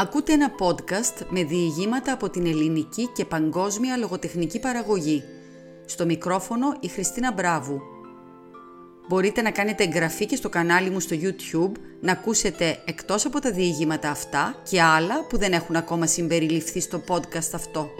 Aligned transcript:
Ακούτε 0.00 0.32
ένα 0.32 0.50
podcast 0.58 1.26
με 1.28 1.44
διηγήματα 1.44 2.12
από 2.12 2.30
την 2.30 2.46
ελληνική 2.46 3.08
και 3.14 3.24
παγκόσμια 3.24 3.96
λογοτεχνική 3.96 4.60
παραγωγή. 4.60 5.22
Στο 5.86 6.04
μικρόφωνο 6.04 6.76
η 6.80 6.88
Χριστίνα 6.88 7.32
Μπράβου. 7.32 7.80
Μπορείτε 9.08 9.42
να 9.42 9.50
κάνετε 9.50 9.84
εγγραφή 9.84 10.26
και 10.26 10.36
στο 10.36 10.48
κανάλι 10.48 10.90
μου 10.90 11.00
στο 11.00 11.16
YouTube 11.20 11.72
να 12.00 12.12
ακούσετε 12.12 12.82
εκτός 12.84 13.26
από 13.26 13.40
τα 13.40 13.52
διηγήματα 13.52 14.10
αυτά 14.10 14.62
και 14.70 14.82
άλλα 14.82 15.26
που 15.28 15.38
δεν 15.38 15.52
έχουν 15.52 15.76
ακόμα 15.76 16.06
συμπεριληφθεί 16.06 16.80
στο 16.80 17.02
podcast 17.08 17.50
αυτό. 17.54 17.90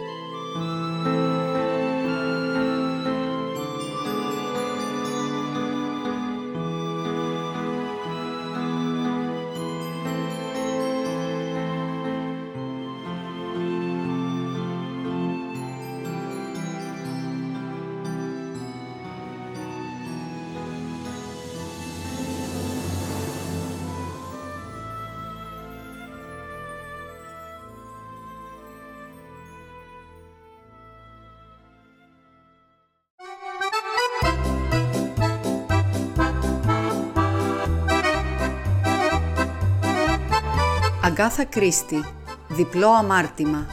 Αγκάθα 41.21 41.45
Κρίστη 41.45 42.05
Διπλό 42.47 42.87
αμάρτημα 42.89 43.67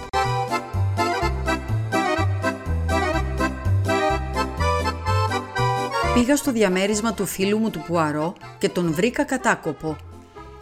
Πήγα 6.15 6.37
στο 6.37 6.53
διαμέρισμα 6.53 7.15
του 7.15 7.27
φίλου 7.27 7.59
μου 7.59 7.71
του 7.71 7.83
Πουαρό 7.87 8.35
και 8.59 8.69
τον 8.69 8.93
βρήκα 8.93 9.25
κατάκοπο. 9.25 9.97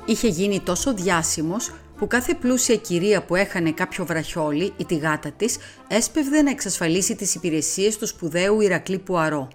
Είχε 0.05 0.29
γίνει 0.29 0.61
τόσο 0.61 0.95
διάσημος 0.95 1.73
που 1.97 2.07
κάθε 2.07 2.35
πλούσια 2.35 2.77
κυρία 2.77 3.23
που 3.23 3.35
έχανε 3.35 3.73
κάποιο 3.73 4.05
βραχιόλι 4.05 4.73
ή 4.77 4.85
τη 4.85 4.97
γάτα 4.97 5.31
της 5.31 5.59
έσπευδε 5.89 6.43
να 6.43 6.51
εξασφαλίσει 6.51 7.17
τις 7.17 7.35
υπηρεσίες 7.35 7.99
του 7.99 8.07
σπουδαίου 8.07 8.61
Ηρακλή 8.61 8.99
Πουαρό. 8.99 9.49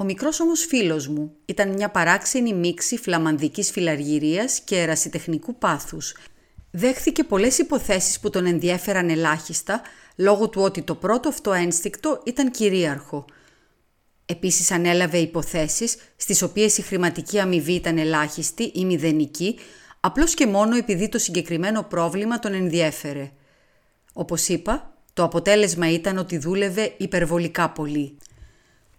Ο 0.00 0.04
μικρός 0.04 0.40
όμως 0.40 0.64
φίλος 0.64 1.08
μου 1.08 1.32
ήταν 1.44 1.68
μια 1.68 1.90
παράξενη 1.90 2.54
μίξη 2.54 2.96
φλαμανδικής 2.96 3.70
φιλαργυρίας 3.70 4.60
και 4.60 4.76
ερασιτεχνικού 4.76 5.58
πάθους. 5.58 6.16
Δέχθηκε 6.70 7.24
πολλές 7.24 7.58
υποθέσεις 7.58 8.20
που 8.20 8.30
τον 8.30 8.46
ενδιέφεραν 8.46 9.10
ελάχιστα, 9.10 9.82
λόγω 10.16 10.48
του 10.48 10.62
ότι 10.62 10.82
το 10.82 10.94
πρώτο 10.94 11.28
αυτό 11.28 11.52
ένστικτο 11.52 12.22
ήταν 12.24 12.50
κυρίαρχο. 12.50 13.24
Επίσης 14.26 14.70
ανέλαβε 14.70 15.18
υποθέσεις 15.18 15.96
στις 16.16 16.42
οποίες 16.42 16.78
η 16.78 16.82
χρηματική 16.82 17.38
αμοιβή 17.38 17.72
ήταν 17.72 17.98
ελάχιστη 17.98 18.62
ή 18.74 18.84
μηδενική, 18.84 19.58
απλώς 20.00 20.34
και 20.34 20.46
μόνο 20.46 20.76
επειδή 20.76 21.08
το 21.08 21.18
συγκεκριμένο 21.18 21.82
πρόβλημα 21.82 22.38
τον 22.38 22.54
ενδιέφερε. 22.54 23.30
Όπως 24.12 24.48
είπα, 24.48 24.94
το 25.12 25.22
αποτέλεσμα 25.22 25.90
ήταν 25.90 26.18
ότι 26.18 26.38
δούλευε 26.38 26.94
υπερβολικά 26.96 27.70
πολύ. 27.70 28.18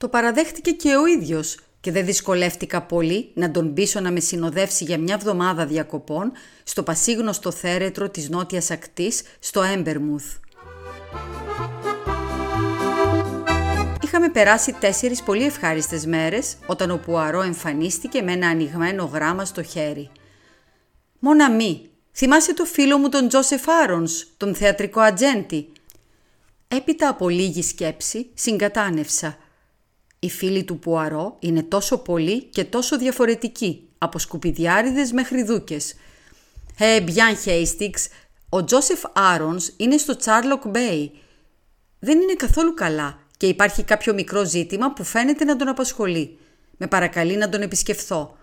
Το 0.01 0.09
παραδέχτηκε 0.09 0.71
και 0.71 0.95
ο 0.95 1.05
ίδιος 1.05 1.57
και 1.81 1.91
δεν 1.91 2.05
δυσκολεύτηκα 2.05 2.81
πολύ 2.81 3.31
να 3.33 3.51
τον 3.51 3.73
πείσω 3.73 3.99
να 3.99 4.11
με 4.11 4.19
συνοδεύσει 4.19 4.83
για 4.83 4.97
μια 4.97 5.17
βδομάδα 5.17 5.65
διακοπών 5.65 6.31
στο 6.63 6.83
πασίγνωστο 6.83 7.51
θέρετρο 7.51 8.09
της 8.09 8.29
νότιας 8.29 8.71
ακτής 8.71 9.23
στο 9.39 9.61
Έμπερμουθ. 9.61 10.25
Είχαμε 14.03 14.29
περάσει 14.29 14.73
τέσσερις 14.79 15.23
πολύ 15.23 15.43
ευχάριστες 15.43 16.05
μέρες 16.05 16.57
όταν 16.65 16.91
ο 16.91 16.97
Πουαρό 16.97 17.41
εμφανίστηκε 17.41 18.21
με 18.21 18.31
ένα 18.31 18.47
ανοιγμένο 18.47 19.03
γράμμα 19.13 19.45
στο 19.45 19.63
χέρι. 19.63 20.09
«Μόνα 21.19 21.51
μη, 21.51 21.89
θυμάσαι 22.11 22.53
το 22.53 22.65
φίλο 22.65 22.97
μου 22.97 23.09
τον 23.09 23.27
Τζόσεφ 23.27 23.63
Άρονς, 23.83 24.27
τον 24.37 24.55
θεατρικό 24.55 24.99
ατζέντη». 24.99 25.71
Έπειτα 26.67 27.09
από 27.09 27.29
λίγη 27.29 27.61
σκέψη 27.63 28.29
συγκατάνευσα– 28.33 29.37
οι 30.23 30.29
φίλοι 30.29 30.63
του 30.63 30.79
Πουαρό 30.79 31.35
είναι 31.39 31.63
τόσο 31.63 31.97
πολλοί 31.97 32.43
και 32.43 32.63
τόσο 32.63 32.97
διαφορετικοί, 32.97 33.87
από 33.97 34.19
σκουπιδιάριδες 34.19 35.11
μέχρι 35.11 35.43
δούκες. 35.43 35.93
Eh 36.77 37.01
bien, 37.01 37.37
Χέιστινγκς, 37.37 38.07
ο 38.49 38.63
Τζόσεφ 38.63 39.01
Άρονς 39.13 39.71
είναι 39.77 39.97
στο 39.97 40.15
Τσάρλοκ 40.15 40.67
Μπέι. 40.67 41.11
Δεν 41.99 42.19
είναι 42.19 42.33
καθόλου 42.33 42.73
καλά 42.73 43.19
και 43.37 43.47
υπάρχει 43.47 43.83
κάποιο 43.83 44.13
μικρό 44.13 44.45
ζήτημα 44.45 44.93
που 44.93 45.03
φαίνεται 45.03 45.43
να 45.43 45.55
τον 45.55 45.67
απασχολεί. 45.67 46.37
Με 46.77 46.87
παρακαλεί 46.87 47.37
να 47.37 47.49
τον 47.49 47.61
επισκεφθώ. 47.61 48.37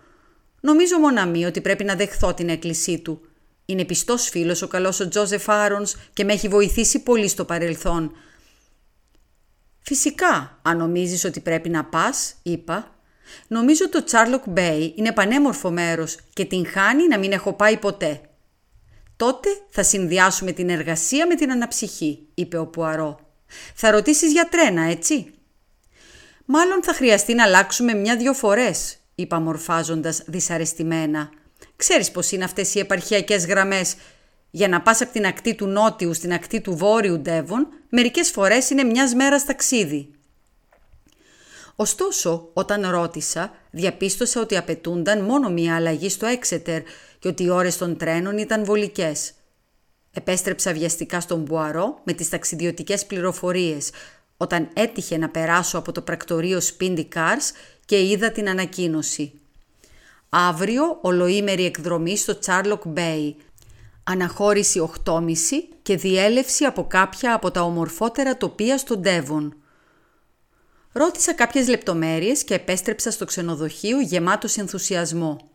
Νομίζω 0.61 0.99
mon 0.99 1.22
ami 1.22 1.45
ότι 1.45 1.61
πρέπει 1.61 1.85
να 1.85 1.95
δεχθώ 1.95 2.35
την 2.35 2.49
έκκλησή 2.49 2.99
του. 2.99 3.21
Είναι 3.65 3.85
πιστός 3.85 4.29
φίλος 4.29 4.63
ο 4.63 4.69
καλός 4.69 5.01
ο 5.01 5.09
Τζόσεφ 5.09 5.49
Άρονς 5.49 5.95
και 6.13 6.25
με 6.25 6.33
έχει 6.33 6.49
βοηθήσει 6.49 7.03
πολύ 7.03 7.29
στο 7.29 7.45
παρελθόν. 7.45 8.13
«Φυσικά, 9.89 10.59
αν 10.63 10.77
νομίζεις 10.77 11.25
ότι 11.25 11.41
πρέπει 11.41 11.69
να 11.69 11.85
πας», 11.85 12.35
είπα. 12.43 12.95
«Νομίζω 13.49 13.89
το 13.89 14.05
Τσάρλοκ 14.05 14.43
Μπέι 14.47 14.95
είναι 14.97 15.13
πανέμορφο 15.13 15.71
μέρος 15.71 16.19
και 16.33 16.45
τυχαίνει 16.45 17.09
να 17.09 17.19
μην 17.19 17.33
έχω 17.33 17.53
πάει 17.53 17.77
ποτέ». 17.77 18.21
«Τότε 19.17 19.49
θα 19.69 19.83
συνδυάσουμε 19.83 20.53
την 20.53 20.69
εργασία 20.69 21.27
με 21.27 21.35
την 21.35 21.51
αναψυχή», 21.51 22.27
είπε 22.35 22.59
ο 22.59 22.67
Πουαρό. 22.67 23.21
«Θα 23.75 23.91
ρωτήσεις 23.91 24.33
για 24.33 24.49
τρένα, 24.51 24.83
έτσι» 24.83 25.31
«Μάλλον 26.45 26.83
θα 26.83 26.95
χρειαστεί 26.95 27.35
να 27.35 27.45
αλλάξουμε 27.45 27.95
μια-δυο 27.95 28.33
φορές», 28.33 28.97
είπα 29.15 29.41
μορφάζοντας 29.41 30.23
δυσαρεστημένα. 30.27 31.31
«Ξέρεις 31.77 32.11
πως 32.11 32.33
είναι 32.33 32.45
αυτές 32.45 32.75
οι 32.75 32.79
επαρχιακές 32.79 33.47
γραμμές 33.47 33.97
για 34.51 34.69
να 34.69 34.81
πας 34.81 35.01
από 35.01 35.13
την 35.13 35.27
ακτή 35.27 35.55
του 35.55 35.67
νότιου 35.67 36.15
στην 36.15 36.33
ακτή 36.33 36.61
του 36.61 36.77
βόρειου 36.77 37.19
Ντέβον, 37.19 37.69
μερικές 37.89 38.31
φορές 38.31 38.71
είναι 38.71 38.83
μιας 38.83 39.15
μέρας 39.15 39.45
ταξίδι. 39.45 40.11
Ωστόσο, 41.77 42.51
όταν 42.53 42.91
ρώτησα, 42.91 43.53
διαπίστωσα 43.71 44.41
ότι 44.41 44.57
απαιτούνταν 44.57 45.25
μόνο 45.25 45.51
μία 45.51 45.75
αλλαγή 45.75 46.09
στο 46.09 46.27
Έξετερ 46.27 46.83
και 47.19 47.29
ότι 47.29 47.43
οι 47.43 47.51
ώρες 47.51 47.77
των 47.77 47.97
τρένων 47.97 48.39
ήταν 48.39 48.65
βολικές. 48.65 49.33
Επέστρεψα 50.13 50.73
βιαστικά 50.73 51.21
στον 51.21 51.41
Μπουαρό 51.41 52.01
με 52.05 52.13
τις 52.13 52.29
ταξιδιωτικές 52.29 53.07
πληροφορίες, 53.07 53.91
όταν 54.37 54.69
έτυχε 54.73 55.17
να 55.17 55.29
περάσω 55.29 55.79
από 55.79 55.93
το 55.93 56.03
πρακτορείο 56.03 56.61
Spindy 56.61 57.09
Cars 57.15 57.53
και 57.85 58.03
είδα 58.03 58.31
την 58.31 58.49
ανακοίνωση. 58.49 59.33
Αύριο 60.29 60.99
ολοήμερη 61.01 61.65
εκδρομή 61.65 62.17
στο 62.17 62.39
Τσάρλοκ 62.39 62.83
Bay– 62.95 63.35
αναχώρηση 64.11 64.91
8,5 65.05 65.23
και 65.83 65.97
διέλευση 65.97 66.65
από 66.65 66.87
κάποια 66.87 67.35
από 67.35 67.51
τα 67.51 67.63
ομορφότερα 67.63 68.37
τοπία 68.37 68.79
στον 68.79 69.01
Ντέβον. 69.01 69.57
Ρώτησα 70.93 71.35
κάποιες 71.35 71.69
λεπτομέρειες 71.69 72.45
και 72.45 72.55
επέστρεψα 72.55 73.11
στο 73.11 73.25
ξενοδοχείο 73.25 74.01
γεμάτος 74.01 74.57
ενθουσιασμό. 74.57 75.51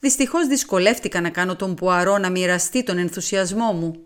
Δυστυχώς 0.00 0.46
δυσκολεύτηκα 0.46 1.20
να 1.20 1.30
κάνω 1.30 1.56
τον 1.56 1.74
Πουαρό 1.74 2.18
να 2.18 2.30
μοιραστεί 2.30 2.82
τον 2.82 2.98
ενθουσιασμό 2.98 3.72
μου. 3.72 4.04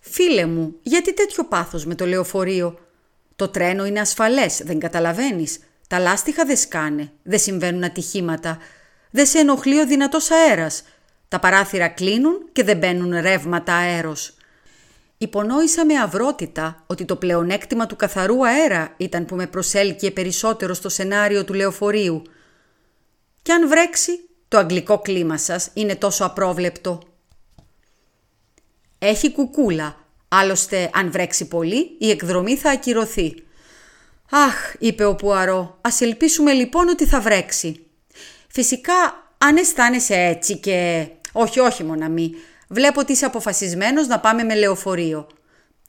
«Φίλε 0.00 0.46
μου, 0.46 0.74
γιατί 0.82 1.14
τέτοιο 1.14 1.44
πάθος 1.44 1.86
με 1.86 1.94
το 1.94 2.06
λεωφορείο; 2.06 2.78
Το 3.36 3.48
τρένο 3.48 3.86
είναι 3.86 4.00
ασφαλές, 4.00 4.60
δεν 4.64 4.78
καταλαβαίνεις. 4.78 5.58
Τα 5.88 5.98
λάστιχα 5.98 6.44
δεν 6.44 6.56
σκάνε, 6.56 7.12
δεν 7.22 7.38
συμβαίνουν 7.38 7.84
ατυχήματα. 7.84 8.58
Δεν 9.10 9.26
σε 9.26 9.38
ενοχλεί 9.38 9.80
ο 9.80 9.86
δυνατός 9.86 10.30
αέρας. 10.30 10.82
Τα 11.34 11.40
παράθυρα 11.40 11.88
κλείνουν 11.88 12.48
και 12.52 12.64
δεν 12.64 12.76
μπαίνουν 12.76 13.20
ρεύματα 13.20 13.74
αέρος. 13.74 14.34
Υπονόησα 15.18 15.84
με 15.84 15.94
αυρότητα 15.94 16.84
ότι 16.86 17.04
το 17.04 17.16
πλεονέκτημα 17.16 17.86
του 17.86 17.96
καθαρού 17.96 18.46
αέρα 18.46 18.94
ήταν 18.96 19.24
που 19.24 19.34
με 19.34 19.46
προσέλκυε 19.46 20.10
περισσότερο 20.10 20.74
στο 20.74 20.88
σενάριο 20.88 21.44
του 21.44 21.52
λεωφορείου. 21.54 22.22
Κι 23.42 23.52
αν 23.52 23.68
βρέξει, 23.68 24.28
το 24.48 24.58
αγγλικό 24.58 24.98
κλίμα 24.98 25.36
σας 25.36 25.70
είναι 25.74 25.96
τόσο 25.96 26.24
απρόβλεπτο. 26.24 27.02
Έχει 28.98 29.32
κουκούλα, 29.32 29.96
άλλωστε 30.28 30.90
αν 30.92 31.10
βρέξει 31.10 31.48
πολύ 31.48 31.96
η 31.98 32.10
εκδρομή 32.10 32.56
θα 32.56 32.70
ακυρωθεί. 32.70 33.34
«Αχ», 34.30 34.74
είπε 34.78 35.04
ο 35.04 35.14
Πουαρό, 35.14 35.78
«ας 35.80 36.00
ελπίσουμε 36.00 36.52
λοιπόν 36.52 36.88
ότι 36.88 37.06
θα 37.06 37.20
βρέξει». 37.20 37.86
Φυσικά, 38.48 38.94
αν 39.38 39.56
αισθάνεσαι 39.56 40.14
έτσι 40.14 40.56
και 40.56 41.08
όχι, 41.36 41.60
όχι, 41.60 41.84
mon 41.84 42.05
ami. 42.05 42.34
Βλέπω 42.68 43.00
ότι 43.00 43.12
είσαι 43.12 43.24
αποφασισμένος 43.24 44.06
να 44.06 44.20
πάμε 44.20 44.42
με 44.42 44.54
λεωφορείο. 44.54 45.26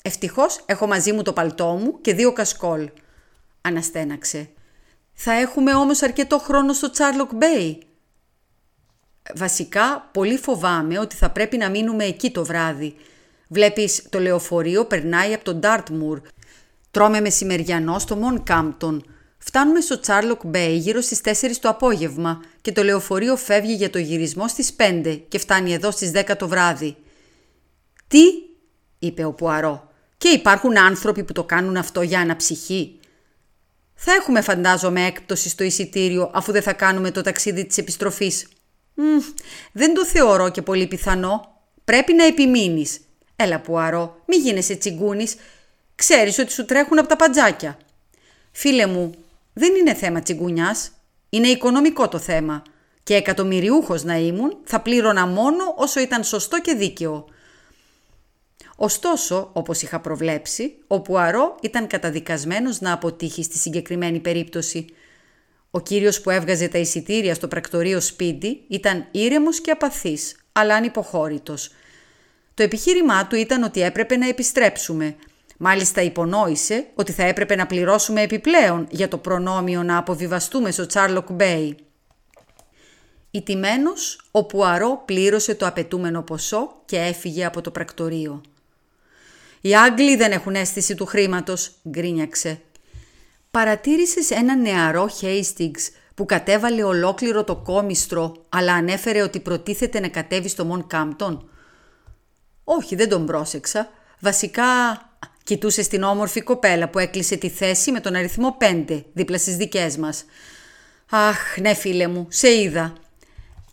Ευτυχώς 0.02 0.64
έχω 0.66 0.88
μαζί 0.88 1.12
μου 1.12 1.22
το 1.22 1.34
παλτό 1.34 1.66
μου 1.66 2.02
και 2.02 2.14
δύο 2.14 2.34
κασκόλ. 2.34 2.90
Αναστέναξε. 3.62 4.50
Θα 5.14 5.32
έχουμε 5.32 5.76
όμως 5.76 6.02
αρκετό 6.02 6.40
χρόνο 6.40 6.74
στο 6.74 6.90
Τσάρλοκ 6.90 7.34
Μπέι. 7.34 7.82
Βασικά, 9.36 10.10
πολύ 10.14 10.38
φοβάμαι 10.38 11.00
ότι 11.00 11.16
θα 11.16 11.30
πρέπει 11.30 11.58
να 11.58 11.70
μείνουμε 11.70 12.04
εκεί 12.04 12.32
το 12.32 12.46
βράδυ. 12.46 12.96
Βλέπεις, 13.48 14.08
το 14.10 14.20
λεωφορείο 14.20 14.86
περνάει 14.86 15.34
από 15.34 15.44
τον 15.44 15.60
Ντάρτμουρ. 15.60 16.22
Τρώμε 16.92 17.22
μεσημεριανό 17.22 18.00
στο 18.00 18.16
Μον 18.16 18.44
Κάμπτον. 18.44 19.15
Φτάνουμε 19.48 19.80
στο 19.80 20.00
Τσάρλοκ 20.00 20.42
Μπέι 20.46 20.78
γύρω 20.78 21.02
στις 21.02 21.22
4 21.24 21.32
το 21.60 21.70
απόγευμα 21.70 22.44
και 22.62 22.72
το 22.72 22.84
λεωφορείο 22.84 23.36
φεύγει 23.36 23.74
για 23.74 23.90
το 23.90 23.98
γυρισμό 23.98 24.48
στις 24.48 24.76
5 24.78 25.22
και 25.28 25.40
φτάνει 25.40 25.74
εδώ 25.74 25.92
στις 25.92 26.12
10 26.14 26.36
το 26.38 26.48
βράδυ. 26.48 26.96
«Τι» 28.08 28.22
είπε 29.00 29.24
ο 29.24 29.34
Πουαρό. 29.34 29.90
«Και 30.18 30.28
υπάρχουν 30.28 30.78
άνθρωποι 30.78 31.24
που 31.24 31.34
το 31.34 31.44
κάνουν 31.44 31.78
αυτό 31.78 32.02
για 32.02 32.20
αναψυχή». 32.20 33.00
«Θα 33.96 34.12
έχουμε 34.14 34.42
φαντάζομαι 34.42 35.06
έκπτωση 35.06 35.50
στο 35.50 35.64
εισιτήριο 35.64 36.32
αφού 36.34 36.52
δεν 36.52 36.62
θα 36.62 36.74
κάνουμε 36.74 37.12
το 37.12 37.22
ταξίδι 37.22 37.66
της 37.66 37.78
επιστροφής». 37.78 38.48
«Δεν 39.72 39.94
το 39.94 40.06
θεωρώ 40.06 40.50
και 40.50 40.62
πολύ 40.62 40.88
πιθανό. 40.88 41.62
Πρέπει 41.84 42.14
να 42.14 42.26
επιμείνεις. 42.26 43.00
Έλα 43.36 43.60
Πουαρό, 43.60 44.22
μη 44.26 44.36
γίνεσαι 44.36 44.76
τσιγκούνης. 44.76 45.36
Ξέρεις 45.96 46.40
ότι 46.40 46.52
σου 46.52 46.66
τρέχουν 46.66 47.00
από 47.00 47.08
τα 47.08 47.16
παντζάκια». 47.16 47.78
«Φίλε 48.52 48.86
μου, 48.86 49.16
δεν 49.58 49.76
είναι 49.76 49.94
θέμα 49.94 50.22
τσιγκουνιάς. 50.22 50.92
Είναι 51.30 51.48
οικονομικό 51.48 52.08
το 52.08 52.20
θέμα. 52.20 52.64
Και 53.04 53.16
εκατομμυριούχος 53.16 54.04
να 54.04 54.16
ήμουν, 54.16 54.58
θα 54.64 54.82
πλήρωνα 54.82 55.28
μόνο 55.28 55.74
όσο 55.78 56.00
ήταν 56.00 56.24
σωστό 56.24 56.62
και 56.62 56.74
δίκαιο. 56.74 57.26
Ωστόσο, 58.76 59.50
όπως 59.54 59.82
είχα 59.82 60.00
προβλέψει, 60.00 60.76
ο 60.88 61.02
Πουαρό 61.02 61.56
ήταν 61.62 61.88
καταδικασμένος 61.88 62.82
να 62.82 62.92
αποτύχει 62.92 63.44
στη 63.44 63.58
συγκεκριμένη 63.58 64.20
περίπτωση. 64.20 64.86
Ο 65.72 65.80
κύριος 65.80 66.22
που 66.22 66.30
έβγαζε 66.30 66.68
τα 66.68 66.78
εισιτήρια 66.78 67.34
στο 67.34 67.48
πρακτορείο 67.48 68.00
σπίτι 68.00 68.64
ήταν 68.68 69.08
ήρεμος 69.12 69.62
και 69.62 69.72
απαθής, 69.72 70.36
αλλά 70.52 70.76
ανυποχώρητος. 70.76 71.72
Το 72.54 72.64
επιχείρημά 72.64 73.28
του 73.28 73.36
ήταν 73.36 73.64
ότι 73.64 73.82
έπρεπε 73.82 74.18
να 74.18 74.28
επιστρέψουμε. 74.28 75.16
Μάλιστα 75.58 76.02
υπονόησε 76.02 76.88
ότι 76.96 77.12
θα 77.12 77.24
έπρεπε 77.24 77.56
να 77.56 77.66
πληρώσουμε 77.66 78.22
επιπλέον 78.22 78.88
για 78.90 79.08
το 79.08 79.18
προνόμιο 79.18 79.84
να 79.84 79.98
αποβιβαστούμε 79.98 80.72
στο 80.72 80.86
Τσάρλοκ 80.86 81.32
Μπέι. 81.32 81.78
Ηττημένος, 83.32 84.20
ο 84.32 84.46
Πουαρό 84.46 85.02
πλήρωσε 85.06 85.56
το 85.56 85.68
απαιτούμενο 85.68 86.22
ποσό 86.22 86.82
και 86.86 86.98
έφυγε 86.98 87.46
από 87.46 87.62
το 87.62 87.72
πρακτορείο. 87.72 88.42
«Οι 89.62 89.76
Άγγλοι 89.76 90.16
δεν 90.16 90.32
έχουν 90.32 90.56
αίσθηση 90.56 90.96
του 90.96 91.06
χρήματος», 91.06 91.72
γκρίνιαξε. 91.90 92.62
«Παρατήρησες 93.52 94.32
ένα 94.32 94.56
νεαρό 94.56 95.10
Χέιστινγκς 95.22 95.92
που 96.16 96.26
κατέβαλε 96.26 96.84
ολόκληρο 96.84 97.44
το 97.44 97.56
κόμιστρο 97.56 98.36
αλλά 98.50 98.74
ανέφερε 98.74 99.22
ότι 99.22 99.40
προτίθεται 99.40 100.00
να 100.00 100.08
κατέβει 100.08 100.48
στο 100.48 100.66
Μον 100.66 100.88
Κάμπτον». 100.88 101.50
«Όχι, 102.64 102.96
δεν 102.96 103.10
τον 103.10 103.26
πρόσεξα. 103.26 103.90
Βασικά 104.20 104.64
κοιτούσε 105.46 105.88
την 105.88 106.04
όμορφη 106.04 106.42
κοπέλα 106.42 106.90
που 106.90 107.00
έκλεισε 107.00 107.36
τη 107.36 107.50
θέση 107.50 107.92
με 107.92 108.00
τον 108.00 108.16
αριθμό 108.16 108.58
5 108.88 109.04
δίπλα 109.14 109.38
στις 109.38 109.56
δικές 109.56 109.98
μας. 109.98 110.26
«Αχ, 111.10 111.58
ναι 111.58 111.74
φίλε 111.74 112.08
μου, 112.08 112.28
σε 112.30 112.50
είδα. 112.62 112.94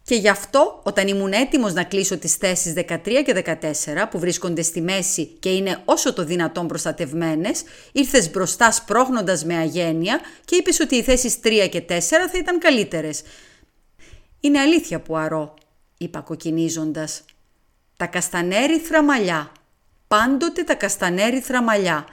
Και 0.04 0.14
γι' 0.14 0.28
αυτό 0.28 0.80
όταν 0.82 1.08
ήμουν 1.08 1.32
έτοιμος 1.32 1.72
να 1.72 1.84
κλείσω 1.84 2.18
τις 2.18 2.34
θέσεις 2.34 2.72
13 2.72 3.22
και 3.24 3.32
14 3.32 4.08
που 4.10 4.18
βρίσκονται 4.18 4.62
στη 4.62 4.80
μέση 4.80 5.26
και 5.26 5.48
είναι 5.48 5.82
όσο 5.84 6.12
το 6.12 6.24
δυνατόν 6.24 6.66
προστατευμένες, 6.66 7.62
ήρθες 7.92 8.30
μπροστά 8.30 8.72
σπρώχνοντας 8.72 9.44
με 9.44 9.56
αγένεια 9.56 10.20
και 10.44 10.56
είπες 10.56 10.80
ότι 10.80 10.96
οι 10.96 11.02
θέσεις 11.02 11.38
3 11.42 11.68
και 11.70 11.80
4 11.80 12.28
θα 12.32 12.38
ήταν 12.38 12.58
καλύτερες. 12.58 13.22
«Είναι 14.40 14.60
αλήθεια 14.60 15.00
που 15.00 15.16
αρώ», 15.16 15.54
είπα 15.98 16.20
κοκκινίζοντας. 16.20 17.24
«Τα 17.96 18.06
καστανέριθρα 18.06 19.02
μαλλιά. 19.02 19.52
Πάντοτε 20.12 20.62
τα 20.62 20.74
καστανέριθρα 20.74 21.62
μαλλιά. 21.62 22.06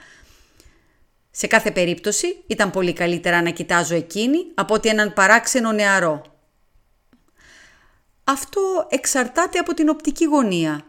Σε 1.30 1.46
κάθε 1.46 1.70
περίπτωση 1.70 2.44
ήταν 2.46 2.70
πολύ 2.70 2.92
καλύτερα 2.92 3.42
να 3.42 3.50
κοιτάζω 3.50 3.94
εκείνη 3.94 4.38
από 4.54 4.74
ότι 4.74 4.88
έναν 4.88 5.12
παράξενο 5.12 5.72
νεαρό. 5.72 6.22
Αυτό 8.24 8.86
εξαρτάται 8.88 9.58
από 9.58 9.74
την 9.74 9.88
οπτική 9.88 10.24
γωνία. 10.24 10.80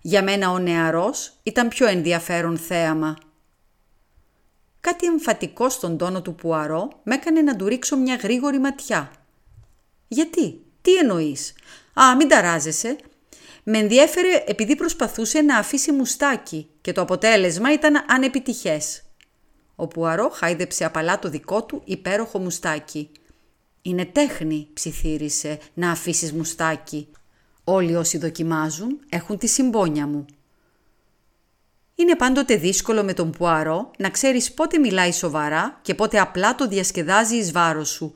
Για 0.00 0.22
μένα 0.22 0.50
ο 0.50 0.58
νεαρός 0.58 1.32
ήταν 1.42 1.68
πιο 1.68 1.86
ενδιαφέρον 1.86 2.58
θέαμα. 2.58 3.18
Κάτι 4.80 5.06
εμφατικό 5.06 5.68
στον 5.68 5.98
τόνο 5.98 6.22
του 6.22 6.34
Πουαρό 6.34 7.00
με 7.02 7.14
έκανε 7.14 7.40
να 7.40 7.56
του 7.56 7.68
ρίξω 7.68 7.96
μια 7.96 8.14
γρήγορη 8.14 8.58
ματιά. 8.58 9.10
Γιατί, 10.08 10.62
τι 10.82 10.96
εννοείς; 10.96 11.52
Α, 11.94 12.16
μην 12.16 12.28
ταράζεσαι. 12.28 12.96
Με 13.72 13.78
ενδιέφερε 13.78 14.44
επειδή 14.46 14.76
προσπαθούσε 14.76 15.40
να 15.40 15.58
αφήσει 15.58 15.92
μουστάκι 15.92 16.68
και 16.80 16.92
το 16.92 17.00
αποτέλεσμα 17.00 17.72
ήταν 17.72 18.04
ανεπιτυχές. 18.08 19.02
Ο 19.76 19.86
Πουαρό 19.86 20.28
χάιδεψε 20.28 20.84
απαλά 20.84 21.18
το 21.18 21.28
δικό 21.28 21.64
του 21.64 21.82
υπέροχο 21.84 22.38
μουστάκι. 22.38 23.10
«Είναι 23.82 24.04
τέχνη», 24.04 24.68
ψιθύρισε, 24.72 25.58
«να 25.74 25.90
αφήσεις 25.90 26.32
μουστάκι. 26.32 27.08
Όλοι 27.64 27.96
όσοι 27.96 28.18
δοκιμάζουν 28.18 29.00
έχουν 29.08 29.38
τη 29.38 29.46
συμπόνια 29.46 30.06
μου». 30.06 30.26
Είναι 31.94 32.16
πάντοτε 32.16 32.56
δύσκολο 32.56 33.02
με 33.02 33.12
τον 33.12 33.30
Πουαρό 33.30 33.90
να 33.98 34.10
ξέρεις 34.10 34.52
πότε 34.52 34.78
μιλάει 34.78 35.12
σοβαρά 35.12 35.78
και 35.82 35.94
πότε 35.94 36.20
απλά 36.20 36.54
το 36.54 36.68
διασκεδάζει 36.68 37.36
εις 37.36 37.52
βάρος 37.52 37.88
σου. 37.88 38.12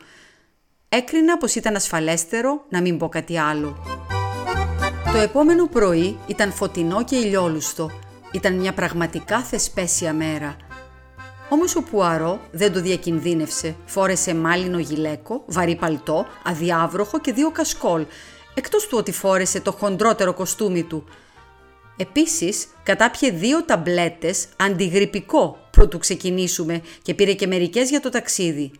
Έκρινα 0.89 1.39
πως 1.39 1.55
ήταν 1.55 1.77
ασφαλέστερο 1.77 2.65
να 2.69 2.81
μην 2.81 2.99
πω 2.99 3.09
κάτι 3.09 3.39
άλλο. 3.39 3.77
Το 5.15 5.21
επόμενο 5.21 5.67
πρωί 5.67 6.19
ήταν 6.27 6.53
φωτεινό 6.53 7.05
και 7.05 7.17
ηλιόλουστο. 7.17 7.91
Ήταν 8.33 8.55
μια 8.55 8.75
πραγματικά 8.75 9.43
θεσπέσια 9.43 10.13
μέρα. 10.13 10.57
Όμως 11.49 11.77
ο 11.77 11.83
Πουαρό 11.83 12.41
δεν 12.51 12.73
το 12.73 12.81
διακινδύνευσε. 12.81 13.77
Φόρεσε 13.85 14.35
μάλινο 14.35 14.79
γυλαίκο, 14.79 15.45
βαρύ 15.47 15.77
παλτό, 15.77 16.27
αδιάβροχο 16.45 17.21
και 17.21 17.33
δύο 17.33 17.51
κασκόλ, 17.51 18.07
εκτός 18.55 18.87
του 18.87 18.99
ότι 18.99 19.13
φόρεσε 19.13 19.61
το 19.61 19.73
χοντρότερο 19.73 20.35
κοστούμι 20.35 20.83
του. 20.83 21.05
Επίσης, 21.97 22.67
κατάπιε 22.83 23.31
δύο 23.31 23.65
ταμπλέτες 23.65 24.47
αντιγρυπικό 24.57 25.59
πρωτού 25.71 25.99
ξεκινήσουμε 25.99 26.83
και 27.03 27.15
πήρε 27.15 27.33
και 27.33 27.47
μερικές 27.47 27.91
για 27.91 28.01
το 28.01 28.09
ταξίδι. 28.09 28.71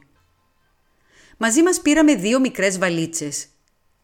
Μαζί 1.37 1.63
μας 1.63 1.81
πήραμε 1.81 2.15
δύο 2.15 2.41
μικρές 2.41 2.79
βαλίτσες. 2.79 3.47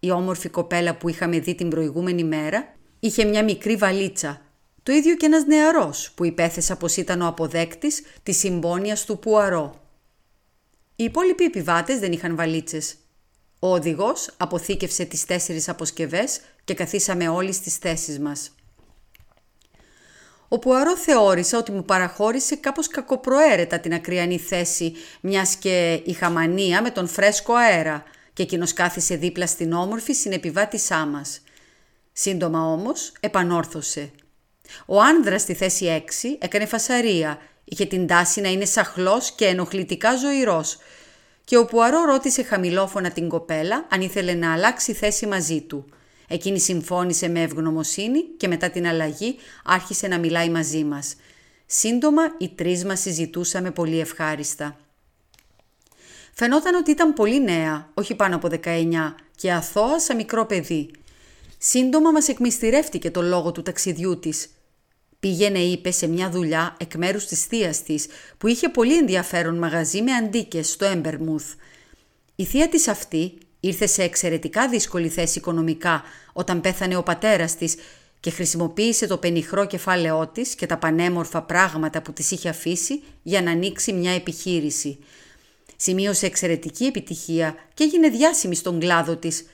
Η 0.00 0.10
όμορφη 0.10 0.48
κοπέλα 0.48 0.96
που 0.96 1.08
είχαμε 1.08 1.38
δει 1.38 1.54
την 1.54 1.68
προηγούμενη 1.68 2.24
μέρα 2.24 2.74
είχε 3.00 3.24
μια 3.24 3.44
μικρή 3.44 3.76
βαλίτσα 3.76 4.40
το 4.82 4.92
ίδιο 4.92 5.16
και 5.16 5.26
ένας 5.26 5.44
νεαρός 5.44 6.12
που 6.14 6.24
υπέθεσα 6.24 6.76
πως 6.76 6.96
ήταν 6.96 7.20
ο 7.20 7.26
αποδέκτης 7.26 8.02
της 8.22 8.38
συμπόνιας 8.38 9.04
του 9.04 9.18
Πουαρό. 9.18 9.80
Οι 10.96 11.04
υπόλοιποι 11.04 11.44
επιβάτες 11.44 11.98
δεν 11.98 12.12
είχαν 12.12 12.36
βαλίτσες. 12.36 12.94
Ο 13.58 13.72
οδηγός 13.72 14.30
αποθήκευσε 14.36 15.04
τις 15.04 15.24
τέσσερις 15.24 15.68
αποσκευές 15.68 16.40
και 16.64 16.74
καθίσαμε 16.74 17.28
όλοι 17.28 17.52
στις 17.52 17.76
θέσεις 17.76 18.18
μας. 18.18 18.54
Ο 20.48 20.58
Πουαρό 20.58 20.96
θεώρησα 20.96 21.58
ότι 21.58 21.72
μου 21.72 21.84
παραχώρησε 21.84 22.56
κάπως 22.56 22.88
κακοπροαίρετα 22.88 23.78
την 23.78 23.94
ακριανή 23.94 24.38
θέση, 24.38 24.92
μιας 25.20 25.56
και 25.56 26.02
είχα 26.04 26.30
μανία 26.30 26.82
με 26.82 26.90
τον 26.90 27.08
φρέσκο 27.08 27.54
αέρα 27.54 28.04
και 28.32 28.42
εκείνος 28.42 28.72
κάθισε 28.72 29.16
δίπλα 29.16 29.46
στην 29.46 29.72
όμορφη 29.72 30.12
συνεπιβάτησά 30.12 31.06
μας. 31.06 31.40
Σύντομα 32.12 32.72
όμως 32.72 33.12
επανόρθωσε 33.20 34.10
ο 34.86 35.00
άνδρας 35.00 35.42
στη 35.42 35.54
θέση 35.54 36.04
6 36.22 36.36
έκανε 36.38 36.66
φασαρία, 36.66 37.38
είχε 37.64 37.84
την 37.84 38.06
τάση 38.06 38.40
να 38.40 38.48
είναι 38.48 38.64
σαχλός 38.64 39.32
και 39.32 39.46
ενοχλητικά 39.46 40.16
ζωηρός 40.16 40.78
και 41.44 41.56
ο 41.56 41.64
Πουαρό 41.64 42.04
ρώτησε 42.04 42.42
χαμηλόφωνα 42.42 43.10
την 43.10 43.28
κοπέλα 43.28 43.86
αν 43.90 44.00
ήθελε 44.00 44.34
να 44.34 44.52
αλλάξει 44.52 44.92
θέση 44.92 45.26
μαζί 45.26 45.60
του. 45.60 45.84
Εκείνη 46.28 46.60
συμφώνησε 46.60 47.28
με 47.28 47.42
ευγνωμοσύνη 47.42 48.22
και 48.36 48.48
μετά 48.48 48.70
την 48.70 48.86
αλλαγή 48.86 49.36
άρχισε 49.64 50.06
να 50.06 50.18
μιλάει 50.18 50.50
μαζί 50.50 50.84
μας. 50.84 51.14
Σύντομα 51.66 52.22
οι 52.38 52.48
τρεις 52.48 52.84
μας 52.84 53.00
συζητούσαμε 53.00 53.70
πολύ 53.70 54.00
ευχάριστα. 54.00 54.76
Φαινόταν 56.32 56.74
ότι 56.74 56.90
ήταν 56.90 57.12
πολύ 57.12 57.42
νέα, 57.42 57.90
όχι 57.94 58.14
πάνω 58.14 58.36
από 58.36 58.48
19 58.64 59.14
και 59.36 59.52
αθώα 59.52 60.00
σαν 60.00 60.16
μικρό 60.16 60.46
παιδί. 60.46 60.90
Σύντομα 61.58 62.10
μας 62.10 62.28
εκμυστηρεύτηκε 62.28 63.10
το 63.10 63.22
λόγο 63.22 63.52
του 63.52 63.62
ταξιδιού 63.62 64.18
της 64.18 64.48
Πήγαινε, 65.20 65.58
είπε, 65.58 65.90
σε 65.90 66.06
μια 66.06 66.30
δουλειά 66.30 66.76
εκ 66.78 66.94
μέρους 66.94 67.26
της 67.26 67.44
θείας 67.44 67.82
της, 67.82 68.06
που 68.38 68.46
είχε 68.46 68.68
πολύ 68.68 68.96
ενδιαφέρον 68.96 69.58
μαγαζί 69.58 70.02
με 70.02 70.12
αντίκες 70.12 70.70
στο 70.70 70.84
Έμπερμουθ. 70.84 71.54
Η 72.36 72.44
θεία 72.44 72.68
της 72.68 72.88
αυτή 72.88 73.38
ήρθε 73.60 73.86
σε 73.86 74.02
εξαιρετικά 74.02 74.68
δύσκολη 74.68 75.08
θέση 75.08 75.38
οικονομικά 75.38 76.02
όταν 76.32 76.60
πέθανε 76.60 76.96
ο 76.96 77.02
πατέρας 77.02 77.56
της 77.56 77.74
και 78.20 78.30
χρησιμοποίησε 78.30 79.06
το 79.06 79.18
πενιχρό 79.18 79.66
κεφάλαιό 79.66 80.26
της 80.26 80.54
και 80.54 80.66
τα 80.66 80.78
πανέμορφα 80.78 81.42
πράγματα 81.42 82.02
που 82.02 82.12
της 82.12 82.30
είχε 82.30 82.48
αφήσει 82.48 83.02
για 83.22 83.42
να 83.42 83.50
ανοίξει 83.50 83.92
μια 83.92 84.12
επιχείρηση. 84.12 84.98
Σημείωσε 85.82 86.26
εξαιρετική 86.26 86.84
επιτυχία 86.84 87.54
και 87.74 87.84
έγινε 87.84 88.08
διάσημη 88.08 88.54
στον 88.54 88.80
κλάδο 88.80 89.16
της. 89.16 89.46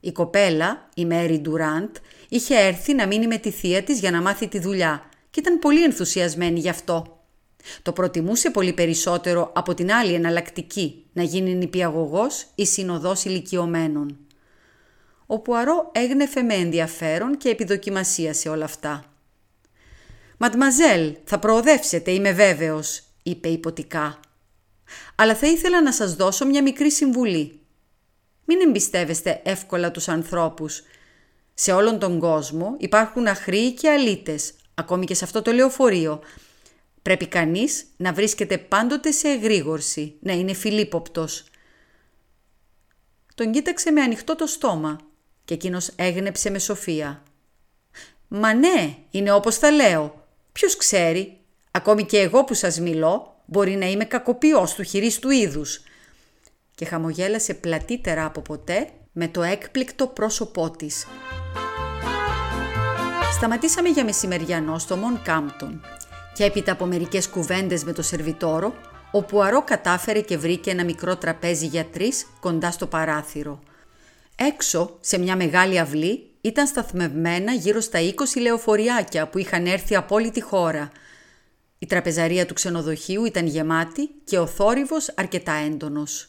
Η 0.00 0.12
κοπέλα, 0.12 0.88
η 0.94 1.04
Μέρι 1.04 1.38
Ντουράντ, 1.38 1.96
είχε 2.28 2.54
έρθει 2.54 2.94
να 2.94 3.06
μείνει 3.06 3.26
με 3.26 3.38
τη 3.38 3.50
θεία 3.50 3.82
της 3.82 3.98
για 3.98 4.10
να 4.10 4.22
μάθει 4.22 4.48
τη 4.48 4.58
δουλειά 4.58 5.08
και 5.30 5.40
ήταν 5.40 5.58
πολύ 5.58 5.82
ενθουσιασμένη 5.84 6.60
γι' 6.60 6.68
αυτό. 6.68 7.24
Το 7.82 7.92
προτιμούσε 7.92 8.50
πολύ 8.50 8.72
περισσότερο 8.72 9.52
από 9.54 9.74
την 9.74 9.92
άλλη 9.92 10.14
εναλλακτική 10.14 11.04
να 11.12 11.22
γίνει 11.22 11.54
νηπιαγωγός 11.54 12.46
ή 12.54 12.66
συνοδός 12.66 13.24
ηλικιωμένων. 13.24 14.18
Ο 15.26 15.38
Πουαρό 15.38 15.90
έγνεφε 15.92 16.42
με 16.42 16.54
ενδιαφέρον 16.54 17.36
και 17.36 17.48
επιδοκιμασία 17.48 18.34
σε 18.34 18.48
όλα 18.48 18.64
αυτά. 18.64 19.04
«Ματμαζέλ, 20.36 21.16
θα 21.24 21.38
προοδεύσετε, 21.38 22.10
είμαι 22.10 22.32
βέβαιος», 22.32 23.02
είπε 23.22 23.48
υποτικά. 23.48 24.20
«Αλλά 25.14 25.34
θα 25.34 25.46
ήθελα 25.46 25.82
να 25.82 25.92
σας 25.92 26.14
δώσω 26.14 26.46
μια 26.46 26.62
μικρή 26.62 26.90
συμβουλή. 26.90 27.60
Μην 28.44 28.60
εμπιστεύεστε 28.60 29.40
εύκολα 29.44 29.90
τους 29.90 30.08
ανθρώπους. 30.08 30.82
Σε 31.54 31.72
όλον 31.72 31.98
τον 31.98 32.18
κόσμο 32.18 32.74
υπάρχουν 32.78 33.26
αχροί 33.26 33.72
και 33.72 33.90
αλήτες, 33.90 34.52
ακόμη 34.74 35.06
και 35.06 35.14
σε 35.14 35.24
αυτό 35.24 35.42
το 35.42 35.52
λεωφορείο. 35.52 36.20
Πρέπει 37.02 37.26
κανείς 37.26 37.84
να 37.96 38.12
βρίσκεται 38.12 38.58
πάντοτε 38.58 39.10
σε 39.10 39.28
εγρήγορση, 39.28 40.16
να 40.20 40.32
είναι 40.32 40.52
φιλίποπτος. 40.52 41.44
Τον 43.34 43.52
κοίταξε 43.52 43.90
με 43.90 44.00
ανοιχτό 44.00 44.36
το 44.36 44.46
στόμα 44.46 44.98
και 45.44 45.54
εκείνος 45.54 45.92
έγνεψε 45.96 46.50
με 46.50 46.58
σοφία. 46.58 47.22
«Μα 48.28 48.54
ναι, 48.54 48.96
είναι 49.10 49.32
όπως 49.32 49.58
τα 49.58 49.70
λέω. 49.70 50.26
Ποιος 50.52 50.76
ξέρει, 50.76 51.40
ακόμη 51.70 52.04
και 52.04 52.18
εγώ 52.18 52.44
που 52.44 52.54
σας 52.54 52.80
μιλώ, 52.80 53.29
μπορεί 53.50 53.76
να 53.76 53.86
είμαι 53.86 54.04
κακοποιός 54.04 54.74
του 54.74 54.82
χειρίστου 54.82 55.30
είδους». 55.30 55.80
Και 56.74 56.84
χαμογέλασε 56.84 57.54
πλατύτερα 57.54 58.24
από 58.24 58.40
ποτέ 58.40 58.88
με 59.12 59.28
το 59.28 59.42
έκπληκτο 59.42 60.06
πρόσωπό 60.06 60.70
της. 60.70 61.06
Σταματήσαμε 63.32 63.88
για 63.88 64.04
μεσημεριανό 64.04 64.78
στο 64.78 64.96
Μον 64.96 65.22
Κάμπτον 65.22 65.80
και 66.34 66.44
έπειτα 66.44 66.72
από 66.72 66.86
μερικές 66.86 67.28
κουβέντες 67.28 67.84
με 67.84 67.92
το 67.92 68.02
σερβιτόρο, 68.02 68.74
ο 69.10 69.22
Πουαρό 69.22 69.62
κατάφερε 69.64 70.20
και 70.20 70.36
βρήκε 70.36 70.70
ένα 70.70 70.84
μικρό 70.84 71.16
τραπέζι 71.16 71.66
για 71.66 71.84
τρεις 71.84 72.26
κοντά 72.40 72.70
στο 72.70 72.86
παράθυρο. 72.86 73.60
Έξω, 74.36 74.96
σε 75.00 75.18
μια 75.18 75.36
μεγάλη 75.36 75.78
αυλή, 75.78 76.30
ήταν 76.40 76.66
σταθμευμένα 76.66 77.52
γύρω 77.52 77.80
στα 77.80 77.98
20 78.00 78.40
λεωφοριάκια 78.40 79.28
που 79.28 79.38
είχαν 79.38 79.66
έρθει 79.66 79.96
από 79.96 80.14
όλη 80.14 80.30
τη 80.30 80.40
χώρα. 80.40 80.90
Η 81.82 81.86
τραπεζαρία 81.86 82.46
του 82.46 82.54
ξενοδοχείου 82.54 83.24
ήταν 83.24 83.46
γεμάτη 83.46 84.10
και 84.24 84.38
ο 84.38 84.46
θόρυβος 84.46 85.12
αρκετά 85.16 85.52
έντονος. 85.52 86.28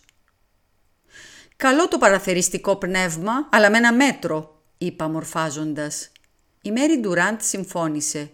«Καλό 1.55 1.88
το 1.88 1.98
παραθεριστικό 1.98 2.75
πνεύμα, 2.75 3.31
αλλά 3.51 3.70
με 3.70 3.77
ένα 3.77 3.93
μέτρο», 3.93 4.62
είπα 4.77 5.08
μορφάζοντας. 5.08 6.12
Η 6.62 6.72
Μέρι 6.72 7.00
Ντουράντ 7.00 7.41
συμφώνησε. 7.41 8.31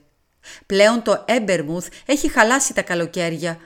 Πλέον 0.65 1.03
το 1.03 1.23
Έμπερμουθ 1.27 1.87
έχει 2.05 2.27
χαλάσει 2.27 2.73
τα 2.73 2.81
καλοκαίρια. 2.81 3.57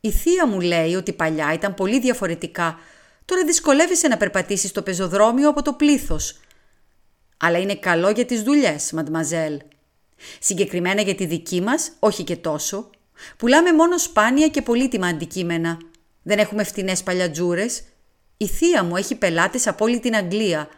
Η 0.00 0.10
θεία 0.10 0.46
μου 0.46 0.60
λέει 0.60 0.94
ότι 0.94 1.12
παλιά 1.12 1.52
ήταν 1.52 1.74
πολύ 1.74 2.00
διαφορετικά. 2.00 2.78
Τώρα 3.24 3.44
δυσκολεύεσαι 3.44 4.08
να 4.08 4.16
περπατήσεις 4.16 4.70
στο 4.70 4.82
πεζοδρόμιο 4.82 5.48
από 5.48 5.62
το 5.62 5.72
πλήθος. 5.72 6.40
Αλλά 7.36 7.58
είναι 7.58 7.76
καλό 7.76 8.10
για 8.10 8.24
τις 8.24 8.42
δουλειές, 8.42 8.92
μαντμαζέλ. 8.92 9.60
Συγκεκριμένα 10.40 11.02
για 11.02 11.14
τη 11.14 11.26
δική 11.26 11.60
μας, 11.60 11.92
όχι 11.98 12.24
και 12.24 12.36
τόσο. 12.36 12.90
Πουλάμε 13.36 13.72
μόνο 13.72 13.98
σπάνια 13.98 14.48
και 14.48 14.62
πολύτιμα 14.62 15.06
αντικείμενα. 15.06 15.78
Δεν 16.22 16.38
έχουμε 16.38 16.64
φτηνές 16.64 17.02
παλιατζούρες. 17.02 17.82
Η 18.36 18.46
θεία 18.46 18.84
μου 18.84 18.96
έχει 18.96 19.14
πελάτες 19.14 19.66
από 19.66 19.84
όλη 19.84 20.00
την 20.00 20.16
Αγγλία. 20.16 20.68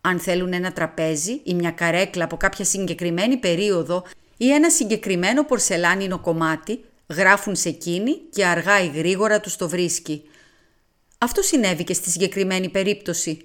Αν 0.00 0.18
θέλουν 0.18 0.52
ένα 0.52 0.72
τραπέζι 0.72 1.40
ή 1.44 1.54
μια 1.54 1.70
καρέκλα 1.70 2.24
από 2.24 2.36
κάποια 2.36 2.64
συγκεκριμένη 2.64 3.36
περίοδο 3.36 4.04
ή 4.36 4.52
ένα 4.52 4.70
συγκεκριμένο 4.70 5.44
πορσελάνινο 5.44 6.18
κομμάτι, 6.18 6.84
γράφουν 7.08 7.56
σε 7.56 7.68
εκείνη 7.68 8.16
και 8.30 8.46
αργά 8.46 8.82
ή 8.82 8.86
γρήγορα 8.86 9.40
τους 9.40 9.56
το 9.56 9.68
βρίσκει. 9.68 10.22
Αυτό 11.18 11.42
συνέβη 11.42 11.84
και 11.84 11.94
στη 11.94 12.10
συγκεκριμένη 12.10 12.68
περίπτωση. 12.68 13.40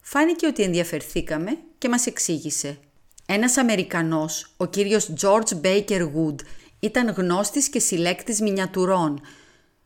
Φάνηκε 0.00 0.46
ότι 0.46 0.62
ενδιαφερθήκαμε 0.62 1.58
και 1.78 1.88
μας 1.88 2.06
εξήγησε. 2.06 2.78
Ένας 3.26 3.56
Αμερικανός, 3.56 4.54
ο 4.56 4.66
κύριος 4.66 5.12
George 5.20 5.60
Baker 5.62 6.00
Wood, 6.00 6.36
ήταν 6.80 7.14
γνώστης 7.16 7.68
και 7.68 7.78
συλλέκτης 7.78 8.40
μινιατουρών. 8.40 9.20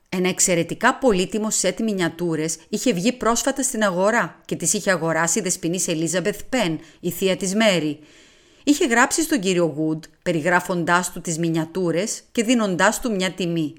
Ένα 0.09 0.29
εξαιρετικά 0.29 0.95
πολύτιμο 0.95 1.51
σετ 1.51 1.81
μινιατούρες 1.81 2.57
είχε 2.69 2.93
βγει 2.93 3.13
πρόσφατα 3.13 3.63
στην 3.63 3.83
αγορά 3.83 4.41
και 4.45 4.57
τις 4.57 4.73
είχε 4.73 4.91
αγοράσει 4.91 5.39
η 5.39 5.43
δεσποινής 5.43 5.89
Ελίζαμπεθ 5.89 6.41
Πεν, 6.49 6.81
η 7.01 7.11
θεία 7.11 7.37
της 7.37 7.55
Μέρη. 7.55 7.99
Είχε 8.65 8.87
γράψει 8.87 9.23
στον 9.23 9.41
κύριο 9.41 9.65
Γουντ, 9.77 10.05
περιγράφοντάς 10.23 11.13
του 11.13 11.21
τις 11.21 11.39
μινιατούρες 11.39 12.23
και 12.33 12.45
δίνοντάς 12.45 13.01
του 13.01 13.15
μια 13.15 13.31
τιμή. 13.31 13.75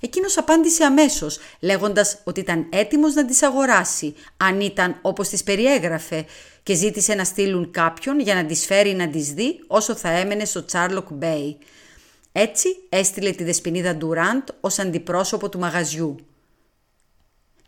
Εκείνος 0.00 0.38
απάντησε 0.38 0.84
αμέσως, 0.84 1.38
λέγοντας 1.60 2.18
ότι 2.24 2.40
ήταν 2.40 2.66
έτοιμος 2.70 3.14
να 3.14 3.24
τις 3.24 3.42
αγοράσει, 3.42 4.14
αν 4.36 4.60
ήταν 4.60 4.98
όπως 5.02 5.28
τις 5.28 5.42
περιέγραφε, 5.42 6.24
και 6.62 6.74
ζήτησε 6.74 7.14
να 7.14 7.24
στείλουν 7.24 7.70
κάποιον 7.70 8.20
για 8.20 8.34
να 8.34 8.44
τις 8.44 8.66
φέρει 8.66 8.94
να 8.94 9.08
τις 9.08 9.32
δει 9.32 9.60
όσο 9.66 9.94
θα 9.94 10.08
έμενε 10.08 10.44
στο 10.44 10.64
Τσάρλοκ 10.64 11.06
Μπέι. 11.12 11.58
Έτσι 12.36 12.68
έστειλε 12.88 13.30
τη 13.30 13.44
δεσποινίδα 13.44 13.96
Ντουράντ 13.96 14.48
ως 14.60 14.78
αντιπρόσωπο 14.78 15.48
του 15.48 15.58
μαγαζιού. 15.58 16.16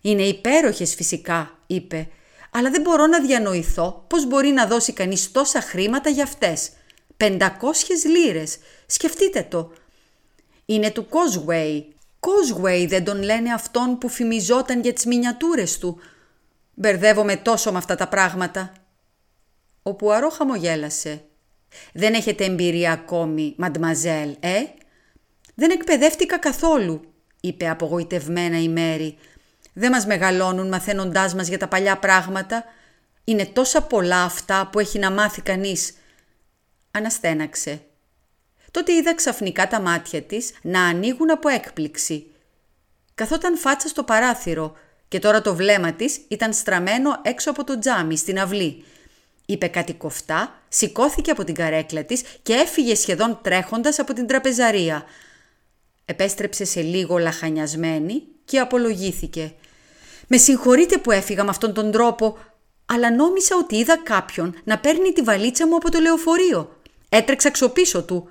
«Είναι 0.00 0.22
υπέροχες 0.22 0.94
φυσικά», 0.94 1.58
είπε, 1.66 2.08
αλλά 2.50 2.70
δεν 2.70 2.80
μπορώ 2.80 3.06
να 3.06 3.20
διανοηθώ 3.20 4.04
πώς 4.06 4.26
μπορεί 4.26 4.48
να 4.48 4.66
δώσει 4.66 4.92
κανείς 4.92 5.32
τόσα 5.32 5.60
χρήματα 5.60 6.10
για 6.10 6.22
αυτές. 6.22 6.70
Πεντακόσιες 7.16 8.04
λίρες. 8.04 8.58
Σκεφτείτε 8.86 9.46
το. 9.50 9.72
Είναι 10.64 10.90
του 10.90 11.06
Causeway. 11.10 11.82
Causeway 12.20 12.86
δεν 12.88 13.04
τον 13.04 13.22
λένε 13.22 13.52
αυτόν 13.52 13.98
που 13.98 14.08
φημιζόταν 14.08 14.80
για 14.80 14.92
τις 14.92 15.04
μινιατούρες 15.04 15.78
του. 15.78 15.98
Μπερδεύομαι 16.74 17.36
τόσο 17.36 17.72
με 17.72 17.78
αυτά 17.78 17.94
τα 17.94 18.08
πράγματα. 18.08 18.72
Ο 19.82 19.94
Πουαρό 19.94 20.30
χαμογέλασε. 20.30 21.24
Δεν 21.92 22.14
έχετε 22.14 22.44
εμπειρία 22.44 22.92
ακόμη, 22.92 23.54
μαντμαζέλ, 23.56 24.36
ε; 24.40 24.62
Δεν 25.54 25.70
εκπαιδεύτηκα 25.70 26.38
καθόλου, 26.38 27.00
είπε 27.40 27.68
απογοητευμένα 27.68 28.60
η 28.60 28.68
Μέρη, 28.68 29.18
δεν 29.78 29.90
μας 29.90 30.06
μεγαλώνουν 30.06 30.68
μαθαίνοντάς 30.68 31.34
μας 31.34 31.48
για 31.48 31.58
τα 31.58 31.68
παλιά 31.68 31.98
πράγματα. 31.98 32.64
Είναι 33.24 33.46
τόσα 33.46 33.82
πολλά 33.82 34.22
αυτά 34.22 34.68
που 34.72 34.78
έχει 34.78 34.98
να 34.98 35.10
μάθει 35.10 35.40
κανείς. 35.40 35.96
Αναστέναξε. 36.90 37.80
Τότε 38.70 38.92
είδα 38.92 39.14
ξαφνικά 39.14 39.68
τα 39.68 39.80
μάτια 39.80 40.22
της 40.22 40.52
να 40.62 40.82
ανοίγουν 40.82 41.30
από 41.30 41.48
έκπληξη. 41.48 42.26
Καθόταν 43.14 43.56
φάτσα 43.56 43.88
στο 43.88 44.02
παράθυρο 44.02 44.76
και 45.08 45.18
τώρα 45.18 45.40
το 45.40 45.54
βλέμμα 45.54 45.92
της 45.92 46.20
ήταν 46.28 46.52
στραμμένο 46.52 47.20
έξω 47.22 47.50
από 47.50 47.64
το 47.64 47.78
τζάμι 47.78 48.16
στην 48.16 48.38
αυλή. 48.38 48.84
Είπε 49.46 49.66
κάτι 49.66 49.94
κοφτά, 49.94 50.62
σηκώθηκε 50.68 51.30
από 51.30 51.44
την 51.44 51.54
καρέκλα 51.54 52.04
της 52.04 52.22
και 52.42 52.52
έφυγε 52.52 52.94
σχεδόν 52.94 53.38
τρέχοντας 53.42 53.98
από 53.98 54.12
την 54.12 54.26
τραπεζαρία. 54.26 55.04
Επέστρεψε 56.04 56.64
σε 56.64 56.80
λίγο 56.80 57.18
λαχανιασμένη 57.18 58.22
και 58.44 58.58
απολογήθηκε. 58.58 59.54
Με 60.26 60.36
συγχωρείτε 60.36 60.98
που 60.98 61.10
έφυγα 61.10 61.44
με 61.44 61.50
αυτόν 61.50 61.74
τον 61.74 61.90
τρόπο, 61.90 62.38
αλλά 62.86 63.14
νόμισα 63.14 63.56
ότι 63.56 63.76
είδα 63.76 63.96
κάποιον 63.96 64.54
να 64.64 64.78
παίρνει 64.78 65.12
τη 65.12 65.22
βαλίτσα 65.22 65.66
μου 65.66 65.76
από 65.76 65.90
το 65.90 65.98
λεωφορείο. 65.98 66.80
Έτρεξα 67.08 67.50
ξοπίσω 67.50 68.02
του, 68.02 68.28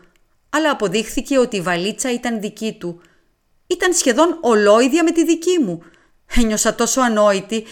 αλλά 0.50 0.72
αποδείχθηκε 0.72 1.38
ότι 1.38 1.56
η 1.56 1.62
βαλίτσα 1.62 2.14
ήταν 2.14 2.40
δική 2.40 2.74
του. 2.80 3.02
Ήταν 3.68 3.94
σχεδόν 3.94 4.38
ολόιδια 4.42 5.04
με 5.04 5.12
τη 5.12 5.26
δική 5.26 5.60
μου. 5.60 5.84
Ένιωσα 6.36 6.76
τόσο 6.76 7.02
ανόητη. 7.02 7.64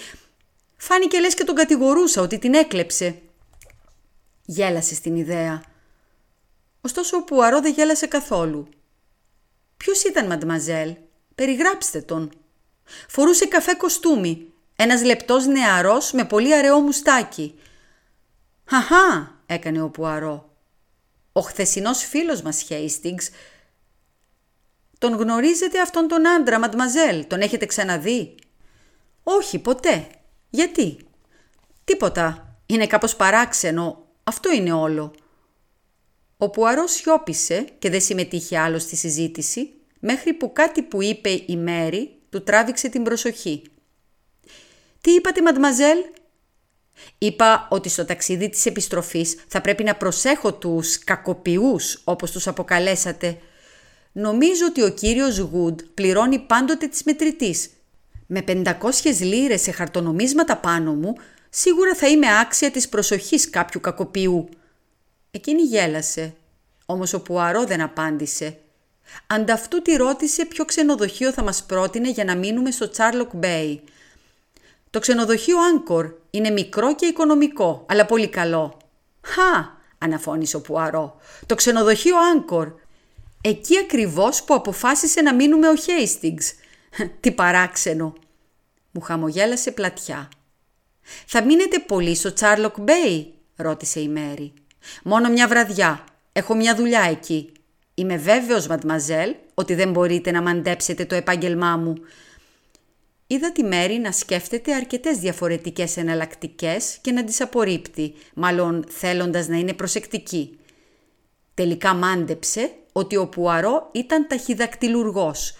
Φάνηκε 0.77 1.19
λες 1.19 1.33
και 1.33 1.43
τον 1.43 1.55
κατηγορούσα 1.55 2.21
ότι 2.21 2.39
την 2.39 2.53
έκλεψε. 2.53 3.21
Γέλασε 4.45 4.95
στην 4.95 5.15
ιδέα. 5.15 5.63
Ωστόσο 6.81 7.17
ο 7.17 7.23
Πουαρό 7.23 7.61
δεν 7.61 7.73
γέλασε 7.73 8.07
καθόλου. 8.07 8.67
Ποιος 9.77 10.03
ήταν 10.03 10.25
μαντμαζέλ, 10.25 10.95
περιγράψτε 11.35 12.01
τον. 12.01 12.31
Φορούσε 13.07 13.45
καφέ 13.45 13.73
κοστούμι, 13.73 14.53
ένας 14.75 15.03
λεπτός 15.03 15.45
νεαρός 15.45 16.11
με 16.11 16.25
πολύ 16.25 16.55
αραιό 16.55 16.79
μουστάκι. 16.79 17.59
«Χαχά», 18.65 19.39
έκανε 19.45 19.81
ο 19.81 19.89
Πουαρό. 19.89 20.49
«Ο 21.31 21.41
χθεσινός 21.41 22.03
φίλος 22.03 22.41
μας, 22.41 22.61
Χέιστιγκς, 22.61 23.29
τον 24.97 25.13
γνωρίζετε 25.13 25.81
αυτόν 25.81 26.07
τον 26.07 26.27
άντρα, 26.27 26.59
μαντμαζέλ, 26.59 27.27
τον 27.27 27.41
έχετε 27.41 27.65
ξαναδεί». 27.65 28.35
«Όχι, 29.23 29.59
ποτέ. 29.59 30.07
Γιατί» 30.49 31.07
«Τίποτα. 31.83 32.57
Είναι 32.65 32.87
κάπως 32.87 33.15
παράξενο. 33.15 34.02
Αυτό 34.23 34.53
είναι 34.53 34.71
όλο». 34.71 35.13
Ο 36.37 36.49
Πουαρός 36.49 36.91
σιώπησε 36.91 37.65
και 37.79 37.89
δεν 37.89 38.01
συμμετείχε 38.01 38.57
άλλο 38.57 38.79
στη 38.79 38.95
συζήτηση, 38.95 39.73
μέχρι 39.99 40.33
που 40.33 40.53
κάτι 40.53 40.81
που 40.81 41.01
είπε 41.01 41.29
η 41.29 41.57
Μέρη 41.57 42.19
του 42.29 42.43
τράβηξε 42.43 42.89
την 42.89 43.03
προσοχή. 43.03 43.61
«Τι 45.01 45.11
είπατε, 45.11 45.41
μαντμαζέλ» 45.41 45.97
Είπα 47.17 47.67
ότι 47.69 47.89
στο 47.89 48.05
ταξίδι 48.05 48.49
της 48.49 48.65
επιστροφής 48.65 49.35
θα 49.47 49.61
πρέπει 49.61 49.83
να 49.83 49.95
προσέχω 49.95 50.53
τους 50.53 50.99
κακοποιούς 50.99 52.01
όπως 52.03 52.31
τους 52.31 52.47
αποκαλέσατε. 52.47 53.37
Νομίζω 54.11 54.65
ότι 54.65 54.81
ο 54.81 54.89
κύριος 54.89 55.37
Γουντ 55.37 55.79
πληρώνει 55.93 56.39
πάντοτε 56.39 56.87
της 56.87 57.03
μετρητής. 57.03 57.69
Με 58.27 58.43
500 58.47 59.19
λίρες 59.19 59.61
σε 59.61 59.71
χαρτονομίσματα 59.71 60.57
πάνω 60.57 60.93
μου, 60.93 61.13
σίγουρα 61.55 61.95
θα 61.95 62.07
είμαι 62.07 62.39
άξια 62.39 62.71
της 62.71 62.89
προσοχής 62.89 63.49
κάποιου 63.49 63.79
κακοποιού. 63.79 64.49
Εκείνη 65.31 65.61
γέλασε, 65.61 66.33
όμως 66.85 67.13
ο 67.13 67.21
Πουαρό 67.21 67.63
δεν 67.63 67.81
απάντησε. 67.81 68.57
Αντ' 69.27 69.51
αυτού 69.51 69.81
τη 69.81 69.95
ρώτησε 69.95 70.45
ποιο 70.45 70.65
ξενοδοχείο 70.65 71.31
θα 71.31 71.43
μας 71.43 71.63
πρότεινε 71.63 72.09
για 72.09 72.23
να 72.23 72.35
μείνουμε 72.35 72.71
στο 72.71 72.89
Τσάρλοκ 72.89 73.29
Μπέι. 73.35 73.83
Το 74.89 74.99
ξενοδοχείο 74.99 75.57
Άγκορ 75.59 76.13
είναι 76.29 76.49
μικρό 76.49 76.95
και 76.95 77.05
οικονομικό, 77.05 77.85
αλλά 77.89 78.05
πολύ 78.05 78.27
καλό. 78.27 78.77
«Χα», 79.21 79.77
αναφώνησε 79.97 80.55
ο 80.55 80.61
Πουαρό, 80.61 81.17
«το 81.45 81.55
ξενοδοχείο 81.55 82.15
Άγκορ. 82.17 82.73
Εκεί 83.41 83.77
ακριβώς 83.77 84.43
που 84.43 84.53
αποφάσισε 84.53 85.21
να 85.21 85.33
μείνουμε 85.33 85.69
ο 85.69 85.75
Χέιστινγκς. 85.75 86.53
Τι 87.19 87.31
παράξενο». 87.31 88.13
Μου 88.91 89.01
χαμογέλασε 89.01 89.71
πλατιά. 89.71 90.29
«Θα 91.25 91.43
μείνετε 91.43 91.79
πολύ 91.79 92.15
στο 92.15 92.33
Τσάρλοκ 92.33 92.79
Μπέι» 92.79 93.33
ρώτησε 93.55 93.99
η 93.99 94.07
Μέρη. 94.07 94.53
«Μόνο 95.03 95.29
μια 95.29 95.47
βραδιά. 95.47 96.03
Έχω 96.31 96.55
μια 96.55 96.75
δουλειά 96.75 97.01
εκεί. 97.01 97.51
Είμαι 97.93 98.17
βέβαιος, 98.17 98.67
μαντμαζέλ, 98.67 99.35
ότι 99.53 99.75
δεν 99.75 99.91
μπορείτε 99.91 100.31
να 100.31 100.41
μαντέψετε 100.41 101.05
το 101.05 101.15
επάγγελμά 101.15 101.77
μου. 101.77 101.95
Είδα 103.27 103.51
τη 103.51 103.63
Μέρη 103.63 103.99
να 103.99 104.11
σκέφτεται 104.11 104.73
αρκετές 104.73 105.17
διαφορετικές 105.17 105.97
εναλλακτικές 105.97 106.97
και 107.01 107.11
να 107.11 107.23
τις 107.23 107.41
απορρίπτει, 107.41 108.13
μάλλον 108.33 108.85
θέλοντας 108.89 109.47
να 109.47 109.57
είναι 109.57 109.73
προσεκτική. 109.73 110.57
Τελικά 111.53 111.93
μάντεψε 111.93 112.71
ότι 112.91 113.15
ο 113.15 113.27
Πουαρό 113.27 113.89
ήταν 113.91 114.27
ταχυδακτηλουργός. 114.27 115.55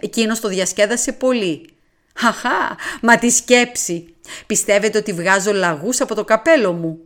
Εκείνος 0.00 0.40
το 0.40 0.48
διασκέδασε 0.48 1.12
πολύ. 1.12 1.68
«Χαχά, 2.14 2.76
μα 3.02 3.18
τη 3.18 3.30
σκέψη! 3.30 4.14
Πιστεύετε 4.46 4.98
ότι 4.98 5.12
βγάζω 5.12 5.52
λαγούς 5.52 6.00
από 6.00 6.14
το 6.14 6.24
καπέλο 6.24 6.72
μου» 6.72 7.02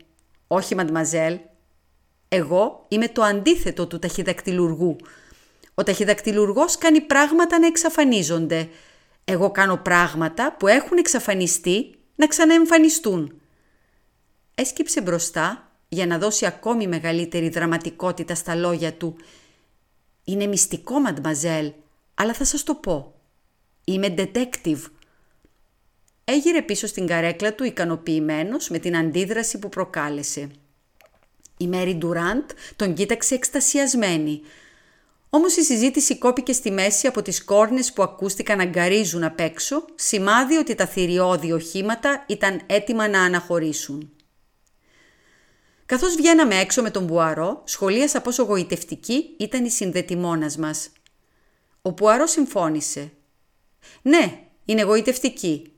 «Όχι, 0.47 0.75
μαντμαζέλ. 0.75 1.39
Εγώ 2.27 2.85
είμαι 2.87 3.07
το 3.07 3.21
αντίθετο 3.21 3.87
του 3.87 3.99
ταχυδακτηλουργού. 3.99 4.95
Ο 5.73 5.83
ταχυδακτηλουργός 5.83 6.77
κάνει 6.77 7.01
πράγματα 7.01 7.59
να 7.59 7.67
εξαφανίζονται. 7.67 8.69
Εγώ 9.25 9.51
κάνω 9.51 9.77
πράγματα 9.77 10.55
που 10.59 10.67
έχουν 10.67 10.97
εξαφανιστεί 10.97 11.95
να 12.15 12.27
ξαναεμφανιστούν. 12.27 13.41
Έσκυψε 14.55 15.01
μπροστά 15.01 15.71
για 15.89 16.05
να 16.05 16.17
δώσει 16.17 16.45
ακόμη 16.45 16.87
μεγαλύτερη 16.87 17.49
δραματικότητα 17.49 18.35
στα 18.35 18.55
λόγια 18.55 18.93
του. 18.93 19.15
«Είναι 20.23 20.45
μυστικό, 20.45 20.99
μαντμαζέλ, 20.99 21.71
αλλά 22.13 22.33
θα 22.33 22.43
σας 22.43 22.63
το 22.63 22.75
πω. 22.75 23.13
Είμαι 23.83 24.13
detective». 24.17 24.81
Έγειρε 26.29 26.61
πίσω 26.61 26.87
στην 26.87 27.07
καρέκλα 27.07 27.53
του 27.53 27.63
ικανοποιημένος 27.63 28.69
με 28.69 28.79
την 28.79 28.97
αντίδραση 28.97 29.59
που 29.59 29.69
προκάλεσε. 29.69 30.49
Η 31.57 31.67
Μέρι 31.67 31.95
Ντουράντ 31.95 32.49
τον 32.75 32.93
κοίταξε 32.93 33.35
εκστασιασμένη– 33.35 34.41
όμως 35.29 35.55
η 35.55 35.63
συζήτηση 35.63 36.17
κόπηκε 36.17 36.53
στη 36.53 36.71
μέση 36.71 37.07
από 37.07 37.21
τις 37.21 37.43
κόρνες 37.43 37.93
που 37.93 38.03
ακούστηκαν 38.03 38.57
να 38.57 38.65
γκαρίζουν 38.65 39.23
απ' 39.23 39.39
έξω, 39.39 39.85
σημάδι 39.95 40.55
ότι 40.55 40.75
τα 40.75 40.87
θηριώδη 40.87 41.51
οχήματα 41.51 42.25
ήταν 42.27 42.61
έτοιμα 42.65 43.07
να 43.07 43.21
αναχωρήσουν. 43.21 44.11
Καθώς 45.85 46.15
βγαίναμε 46.15 46.55
έξω 46.55 46.81
με 46.81 46.89
τον 46.89 47.03
Μπουαρό, 47.03 47.61
σχολίασα 47.65 48.21
πόσο 48.21 48.43
γοητευτική 48.43 49.35
ήταν 49.39 49.65
η 49.65 49.69
συνδετημόνας 49.69 50.57
μας. 50.57 50.89
Ο 51.81 51.89
Μπουαρό 51.89 52.25
συμφώνησε. 52.25 53.11
«Ναι, 54.01 54.39
είναι 54.65 54.81
γοητευτική, 54.81 55.71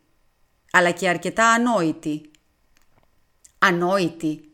αλλά 0.72 0.92
και 0.92 1.10
αρκετά 1.10 1.52
ανόητη». 1.52 2.22
«Ανόητη» 3.60 4.50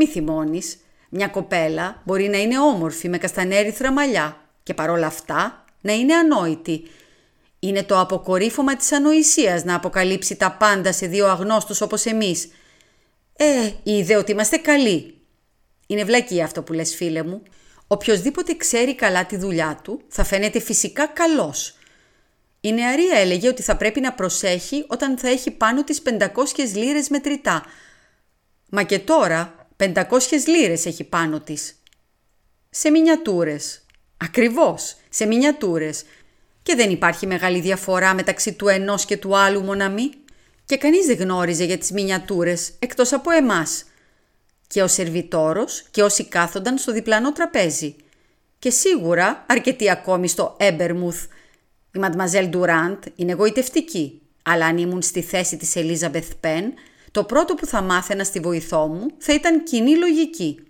Μη 0.00 0.06
θυμώνεις, 0.06 0.78
μια 1.08 1.28
κοπέλα 1.28 2.02
μπορεί 2.04 2.28
να 2.28 2.38
είναι 2.38 2.58
όμορφη 2.58 3.08
με 3.08 3.18
καστανέριθρα 3.18 3.92
μαλλιά 3.92 4.40
και 4.62 4.74
παρόλα 4.74 5.06
αυτά 5.06 5.64
να 5.80 5.92
είναι 5.92 6.14
ανόητη. 6.14 6.82
Είναι 7.58 7.82
το 7.82 8.00
αποκορύφωμα 8.00 8.76
της 8.76 8.92
ανοησίας 8.92 9.64
να 9.64 9.74
αποκαλύψει 9.74 10.36
τα 10.36 10.52
πάντα 10.52 10.92
σε 10.92 11.06
δύο 11.06 11.26
αγνώστους 11.26 11.80
όπως 11.80 12.04
εμείς. 12.04 12.48
Ε, 13.36 13.70
είδε 13.82 14.16
ότι 14.16 14.32
είμαστε 14.32 14.56
καλοί. 14.56 15.14
Είναι 15.86 16.04
βλακή 16.04 16.42
αυτό 16.42 16.62
που 16.62 16.72
λες 16.72 16.94
φίλε 16.94 17.22
μου. 17.22 17.42
Οποιοδήποτε 17.86 18.54
ξέρει 18.54 18.94
καλά 18.94 19.26
τη 19.26 19.36
δουλειά 19.36 19.80
του 19.82 20.00
θα 20.08 20.24
φαίνεται 20.24 20.60
φυσικά 20.60 21.06
καλός. 21.06 21.77
Η 22.60 22.72
νεαρία 22.72 23.18
έλεγε 23.18 23.48
ότι 23.48 23.62
θα 23.62 23.76
πρέπει 23.76 24.00
να 24.00 24.12
προσέχει 24.12 24.84
όταν 24.88 25.18
θα 25.18 25.28
έχει 25.28 25.50
πάνω 25.50 25.84
τις 25.84 26.02
500 26.02 26.26
λίρες 26.74 27.08
μετρητά. 27.08 27.64
Μα 28.68 28.82
και 28.82 28.98
τώρα 28.98 29.68
500 29.76 30.02
λίρες 30.46 30.86
έχει 30.86 31.04
πάνω 31.04 31.40
της. 31.40 31.82
Σε 32.70 32.90
μινιατούρες. 32.90 33.82
Ακριβώς, 34.16 34.96
σε 35.08 35.26
μινιατούρες. 35.26 36.04
Και 36.62 36.74
δεν 36.74 36.90
υπάρχει 36.90 37.26
μεγάλη 37.26 37.60
διαφορά 37.60 38.14
μεταξύ 38.14 38.52
του 38.52 38.68
ενός 38.68 39.04
και 39.04 39.16
του 39.16 39.36
άλλου 39.36 39.62
μοναμή. 39.62 40.10
Και 40.64 40.76
κανείς 40.76 41.06
δεν 41.06 41.16
γνώριζε 41.16 41.64
για 41.64 41.78
τις 41.78 41.90
μινιατούρες, 41.90 42.72
εκτός 42.78 43.12
από 43.12 43.30
εμάς. 43.30 43.84
Και 44.66 44.82
ο 44.82 44.86
σερβιτόρος 44.86 45.84
και 45.90 46.02
όσοι 46.02 46.24
κάθονταν 46.24 46.78
στο 46.78 46.92
διπλανό 46.92 47.32
τραπέζι. 47.32 47.96
Και 48.58 48.70
σίγουρα 48.70 49.44
αρκετοί 49.48 49.90
ακόμη 49.90 50.28
στο 50.28 50.56
Έμπερμουθ. 50.58 51.24
Η 51.94 51.98
Μαντμαζέλ 51.98 52.48
Ντουράντ 52.48 53.02
είναι 53.14 53.32
εγωιτευτική, 53.32 54.22
αλλά 54.42 54.66
αν 54.66 54.78
ήμουν 54.78 55.02
στη 55.02 55.22
θέση 55.22 55.56
της 55.56 55.76
Ελίζαμπεθ 55.76 56.32
Πεν, 56.40 56.72
το 57.10 57.24
πρώτο 57.24 57.54
που 57.54 57.66
θα 57.66 57.82
μάθαινα 57.82 58.24
στη 58.24 58.40
βοηθό 58.40 58.86
μου 58.86 59.06
θα 59.18 59.34
ήταν 59.34 59.62
κοινή 59.62 59.96
λογική. 59.96 60.62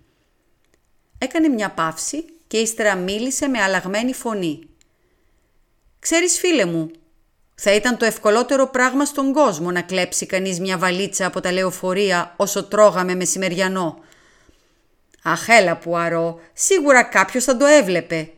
Έκανε 1.17 1.47
μια 1.47 1.69
παύση 1.69 2.25
και 2.47 2.57
ύστερα 2.57 2.95
μίλησε 2.95 3.47
με 3.47 3.61
αλλαγμένη 3.61 4.13
φωνή. 4.13 4.59
«Ξέρεις 5.99 6.39
φίλε 6.39 6.65
μου, 6.65 6.91
θα 7.61 7.73
ήταν 7.73 7.97
το 7.97 8.05
ευκολότερο 8.05 8.67
πράγμα 8.67 9.05
στον 9.05 9.33
κόσμο 9.33 9.71
να 9.71 9.81
κλέψει 9.81 10.25
κανείς 10.25 10.59
μια 10.59 10.77
βαλίτσα 10.77 11.25
από 11.25 11.39
τα 11.39 11.51
λεωφορεία 11.51 12.33
όσο 12.37 12.63
τρώγαμε 12.63 13.15
μεσημεριανό. 13.15 13.99
Αχ 15.23 15.47
έλα 15.47 15.77
που 15.77 15.97
αρώ, 15.97 16.39
σίγουρα 16.53 17.03
κάποιος 17.03 17.43
θα 17.43 17.57
το 17.57 17.65
έβλεπε. 17.65 18.31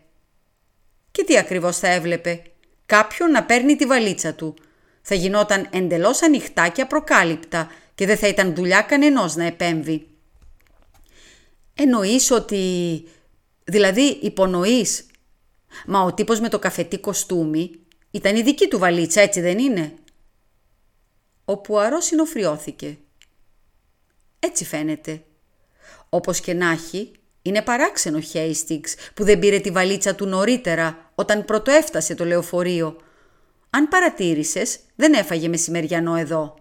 Και 1.11 1.23
τι 1.23 1.37
ακριβώς 1.37 1.77
θα 1.77 1.87
έβλεπε. 1.87 2.50
Κάποιον 2.91 3.31
να 3.31 3.43
παίρνει 3.43 3.75
τη 3.75 3.85
βαλίτσα 3.85 4.33
του. 4.33 4.55
Θα 5.01 5.15
γινόταν 5.15 5.67
εντελώς 5.71 6.21
ανοιχτά 6.21 6.67
και 6.67 6.81
απροκάλυπτα 6.81 7.71
και 7.95 8.05
δεν 8.05 8.17
θα 8.17 8.27
ήταν 8.27 8.55
δουλειά 8.55 8.81
κανενός 8.81 9.35
να 9.35 9.43
επέμβει. 9.43 10.07
Εννοείς 11.73 12.31
ότι... 12.31 13.03
Δηλαδή 13.63 14.01
υπονοείς. 14.01 15.05
Μα 15.85 16.01
ο 16.01 16.13
τύπος 16.13 16.39
με 16.39 16.49
το 16.49 16.59
καφετή 16.59 16.99
κοστούμι 16.99 17.71
ήταν 18.11 18.35
η 18.35 18.41
δική 18.41 18.67
του 18.67 18.79
βαλίτσα, 18.79 19.21
έτσι 19.21 19.41
δεν 19.41 19.59
είναι; 19.59 19.93
Ο 21.45 21.57
Πουαρό 21.57 22.01
συνοφριώθηκε. 22.01 22.97
Έτσι 24.39 24.65
φαίνεται. 24.65 25.23
Όπως 26.09 26.39
και 26.39 26.53
να 26.53 26.69
έχει, 26.69 27.11
είναι 27.41 27.61
παράξενο 27.61 28.19
Χέιστιγκς 28.19 28.95
που 29.13 29.23
δεν 29.23 29.39
πήρε 29.39 29.59
τη 29.59 29.71
βαλίτσα 29.71 30.15
του 30.15 30.25
νωρίτερα 30.25 31.11
όταν 31.15 31.45
πρωτοέφτασε 31.45 32.15
το 32.15 32.25
λεωφορείο. 32.25 32.95
Αν 33.69 33.87
παρατήρησες, 33.87 34.79
δεν 34.95 35.13
έφαγε 35.13 35.47
μεσημεριανό 35.47 36.15
εδώ. 36.15 36.59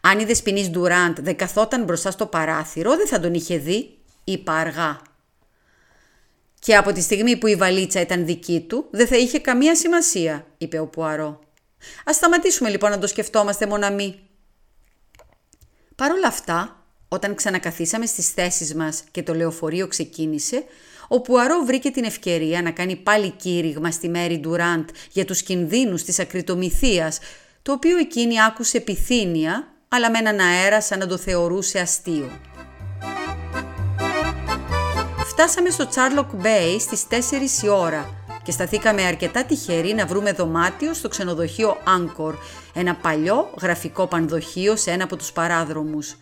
Αν 0.00 0.18
η 0.18 0.24
δεσποινής 0.24 0.70
Ντουράντ 0.70 1.18
δεν 1.20 1.36
καθόταν 1.36 1.84
μπροστά 1.84 2.10
στο 2.10 2.26
παράθυρο, 2.26 2.96
δεν 2.96 3.06
θα 3.06 3.20
τον 3.20 3.34
είχε 3.34 3.58
δει, 3.58 3.98
είπα 4.24 4.52
αργά. 4.52 5.00
Και 6.58 6.76
από 6.76 6.92
τη 6.92 7.00
στιγμή 7.00 7.36
που 7.36 7.46
η 7.46 7.56
βαλίτσα 7.56 8.00
ήταν 8.00 8.26
δική 8.26 8.60
του, 8.60 8.88
δεν 8.90 9.06
θα 9.06 9.16
είχε 9.16 9.38
καμία 9.38 9.76
σημασία, 9.76 10.46
είπε 10.58 10.78
ο 10.78 10.86
Πουαρό. 10.86 11.40
Ας 12.04 12.16
σταματήσουμε 12.16 12.68
λοιπόν 12.68 12.90
να 12.90 12.98
το 12.98 13.06
σκεφτόμαστε 13.06 13.66
μοναμή. 13.66 14.20
Παρ' 15.94 16.10
όλα 16.10 16.26
αυτά, 16.26 16.77
όταν 17.08 17.34
ξανακαθίσαμε 17.34 18.06
στις 18.06 18.28
θέσεις 18.28 18.74
μας 18.74 19.04
και 19.10 19.22
το 19.22 19.34
λεωφορείο 19.34 19.88
ξεκίνησε, 19.88 20.64
ο 21.08 21.20
Πουαρό 21.20 21.64
βρήκε 21.64 21.90
την 21.90 22.04
ευκαιρία 22.04 22.62
να 22.62 22.70
κάνει 22.70 22.96
πάλι 22.96 23.30
κήρυγμα 23.30 23.90
στη 23.90 24.08
Μέρη 24.08 24.38
Ντουράντ 24.38 24.88
για 25.12 25.24
τους 25.24 25.42
κινδύνους 25.42 26.02
της 26.02 26.18
ακριτομηθείας 26.18 27.18
το 27.62 27.72
οποίο 27.72 27.96
εκείνη 27.96 28.42
άκουσε 28.42 28.76
επιθύνια, 28.76 29.68
αλλά 29.88 30.10
με 30.10 30.18
έναν 30.18 30.40
αέρα 30.40 30.80
σαν 30.80 30.98
να 30.98 31.06
το 31.06 31.16
θεωρούσε 31.16 31.78
αστείο. 31.78 32.30
Φτάσαμε 35.26 35.70
στο 35.70 35.88
Τσάρλοκ 35.88 36.34
Μπέι 36.34 36.78
στις 36.78 37.06
4 37.10 37.64
η 37.64 37.68
ώρα 37.68 38.14
και 38.42 38.52
σταθήκαμε 38.52 39.02
αρκετά 39.02 39.44
τυχεροί 39.44 39.94
να 39.94 40.06
βρούμε 40.06 40.32
δωμάτιο 40.32 40.94
στο 40.94 41.08
ξενοδοχείο 41.08 41.76
Άγκορ, 41.84 42.34
ένα 42.74 42.94
παλιό 42.94 43.50
γραφικό 43.60 44.06
πανδοχείο 44.06 44.76
σε 44.76 44.90
ένα 44.90 45.04
από 45.04 45.16
τους 45.16 45.32
παράδρομους. 45.32 46.16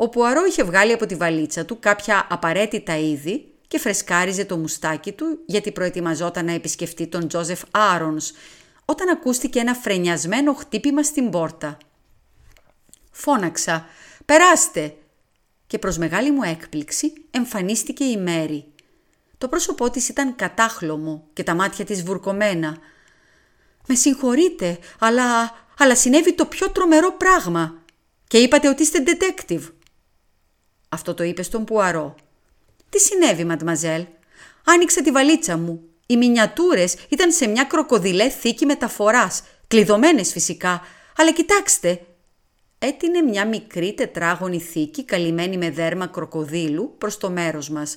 Ο 0.00 0.08
Πουαρό 0.08 0.44
είχε 0.44 0.62
βγάλει 0.62 0.92
από 0.92 1.06
τη 1.06 1.14
βαλίτσα 1.14 1.64
του 1.64 1.78
κάποια 1.78 2.26
απαραίτητα 2.30 2.98
είδη 2.98 3.52
και 3.68 3.78
φρεσκάριζε 3.78 4.44
το 4.44 4.56
μουστάκι 4.56 5.12
του 5.12 5.38
γιατί 5.46 5.72
προετοιμαζόταν 5.72 6.44
να 6.44 6.52
επισκεφτεί 6.52 7.06
τον 7.06 7.28
Τζόζεφ 7.28 7.62
Άρονς 7.70 8.30
όταν 8.84 9.08
ακούστηκε 9.08 9.58
ένα 9.58 9.74
φρενιασμένο 9.74 10.52
χτύπημα 10.52 11.02
στην 11.02 11.30
πόρτα. 11.30 11.78
Φώναξα 13.10 13.86
«Περάστε!» 14.24 14.96
και 15.66 15.78
προς 15.78 15.98
μεγάλη 15.98 16.30
μου 16.30 16.42
έκπληξη 16.42 17.12
εμφανίστηκε 17.30 18.04
η 18.04 18.16
Μέρη. 18.16 18.64
Το 19.38 19.48
πρόσωπό 19.48 19.90
της 19.90 20.08
ήταν 20.08 20.36
κατάχλωμο 20.36 21.26
και 21.32 21.42
τα 21.42 21.54
μάτια 21.54 21.84
της 21.84 22.02
βουρκωμένα. 22.02 22.76
«Με 23.86 23.94
συγχωρείτε, 23.94 24.78
αλλά, 24.98 25.24
αλλά 25.78 25.96
συνέβη 25.96 26.34
το 26.34 26.46
πιο 26.46 26.70
τρομερό 26.70 27.12
πράγμα 27.12 27.82
και 28.26 28.38
είπατε 28.38 28.68
ότι 28.68 28.82
είστε 28.82 29.02
detective». 29.06 29.62
Αυτό 30.88 31.14
το 31.14 31.22
είπε 31.22 31.42
στον 31.42 31.64
Πουαρό. 31.64 32.14
«Τι 32.88 32.98
συνέβη, 32.98 33.44
μαντμαζέλ» 33.44 34.04
Άνοιξε 34.74 35.02
τη 35.02 35.10
βαλίτσα 35.10 35.56
μου. 35.56 35.82
Οι 36.06 36.16
μινιατούρες 36.16 36.96
ήταν 37.08 37.32
σε 37.32 37.46
μια 37.46 37.64
κροκοδιλέ 37.64 38.28
θήκη 38.28 38.66
μεταφοράς, 38.66 39.42
κλειδωμένες 39.66 40.32
φυσικά. 40.32 40.82
Αλλά 41.16 41.32
κοιτάξτε, 41.32 42.00
έτεινε 42.78 43.22
μια 43.22 43.46
μικρή 43.46 43.94
τετράγωνη 43.94 44.60
θήκη 44.60 45.04
καλυμμένη 45.04 45.56
με 45.56 45.70
δέρμα 45.70 46.06
κροκοδίλου 46.06 46.94
προς 46.98 47.18
το 47.18 47.30
μέρος 47.30 47.68
μας. 47.68 47.96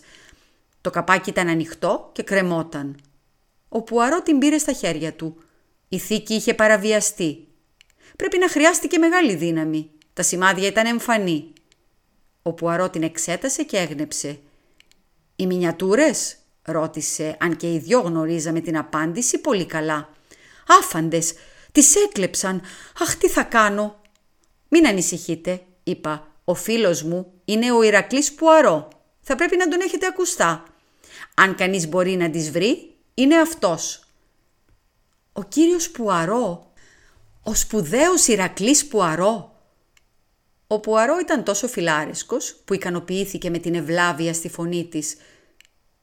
Το 0.81 0.89
καπάκι 0.89 1.29
ήταν 1.29 1.47
ανοιχτό 1.47 2.09
και 2.13 2.23
κρεμόταν. 2.23 2.99
Ο 3.69 3.81
Πουαρό 3.81 4.21
την 4.21 4.37
πήρε 4.37 4.57
στα 4.57 4.71
χέρια 4.71 5.13
του. 5.13 5.37
Η 5.89 5.97
θήκη 5.97 6.33
είχε 6.33 6.53
παραβιαστεί. 6.53 7.47
Πρέπει 8.15 8.37
να 8.37 8.49
χρειάστηκε 8.49 8.97
μεγάλη 8.97 9.35
δύναμη. 9.35 9.91
Τα 10.13 10.23
σημάδια 10.23 10.67
ήταν 10.67 10.85
εμφανή. 10.85 11.53
Ο 12.41 12.53
Πουαρό 12.53 12.89
την 12.89 13.03
εξέτασε 13.03 13.63
και 13.63 13.77
έγνεψε. 13.77 14.39
«Οι 15.35 15.45
μινιατούρες» 15.45 16.35
ρώτησε, 16.61 17.37
αν 17.39 17.57
και 17.57 17.73
οι 17.73 17.77
δυο 17.77 17.99
γνωρίζαμε 17.99 18.59
την 18.59 18.77
απάντηση 18.77 19.37
πολύ 19.37 19.65
καλά. 19.65 20.09
«Άφαντες, 20.67 21.33
τις 21.71 21.95
έκλεψαν. 21.95 22.61
Αχ, 23.01 23.15
τι 23.15 23.29
θα 23.29 23.43
κάνω». 23.43 24.01
«Μην 24.67 24.87
ανησυχείτε», 24.87 25.61
είπα. 25.83 26.27
«Ο 26.43 26.53
φίλος 26.53 27.03
μου 27.03 27.33
είναι 27.45 27.71
ο 27.71 27.83
Ηρακλής 27.83 28.33
Πουαρό. 28.33 28.87
Θα 29.21 29.35
πρέπει 29.35 29.57
να 29.57 29.67
τον 29.67 29.81
έχετε 29.81 30.05
ακουστά. 30.05 30.63
Αν 31.35 31.55
κανείς 31.55 31.87
μπορεί 31.87 32.15
να 32.15 32.29
τις 32.29 32.51
βρει, 32.51 32.95
είναι 33.13 33.39
αυτός». 33.39 34.03
«Ο 35.33 35.43
κύριος 35.43 35.89
Πουαρό, 35.89 36.71
ο 37.43 37.55
σπουδαίος 37.55 38.27
Ηρακλής 38.27 38.87
Πουαρό», 38.87 39.50
ο 40.73 40.79
Πουαρό 40.79 41.19
ήταν 41.19 41.43
τόσο 41.43 41.67
φιλάρεσκος 41.67 42.61
που 42.65 42.73
ικανοποιήθηκε 42.73 43.49
με 43.49 43.57
την 43.57 43.75
ευλάβεια 43.75 44.33
στη 44.33 44.49
φωνή 44.49 44.87
της. 44.87 45.15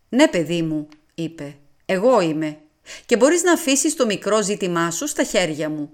«Ναι, 0.08 0.28
παιδί 0.28 0.62
μου», 0.62 0.88
είπε, 1.14 1.56
«εγώ 1.84 2.20
είμαι 2.20 2.58
και 3.06 3.16
μπορείς 3.16 3.42
να 3.42 3.52
αφήσεις 3.52 3.96
το 3.96 4.06
μικρό 4.06 4.42
ζήτημά 4.42 4.90
σου 4.90 5.06
στα 5.06 5.22
χέρια 5.22 5.70
μου. 5.70 5.90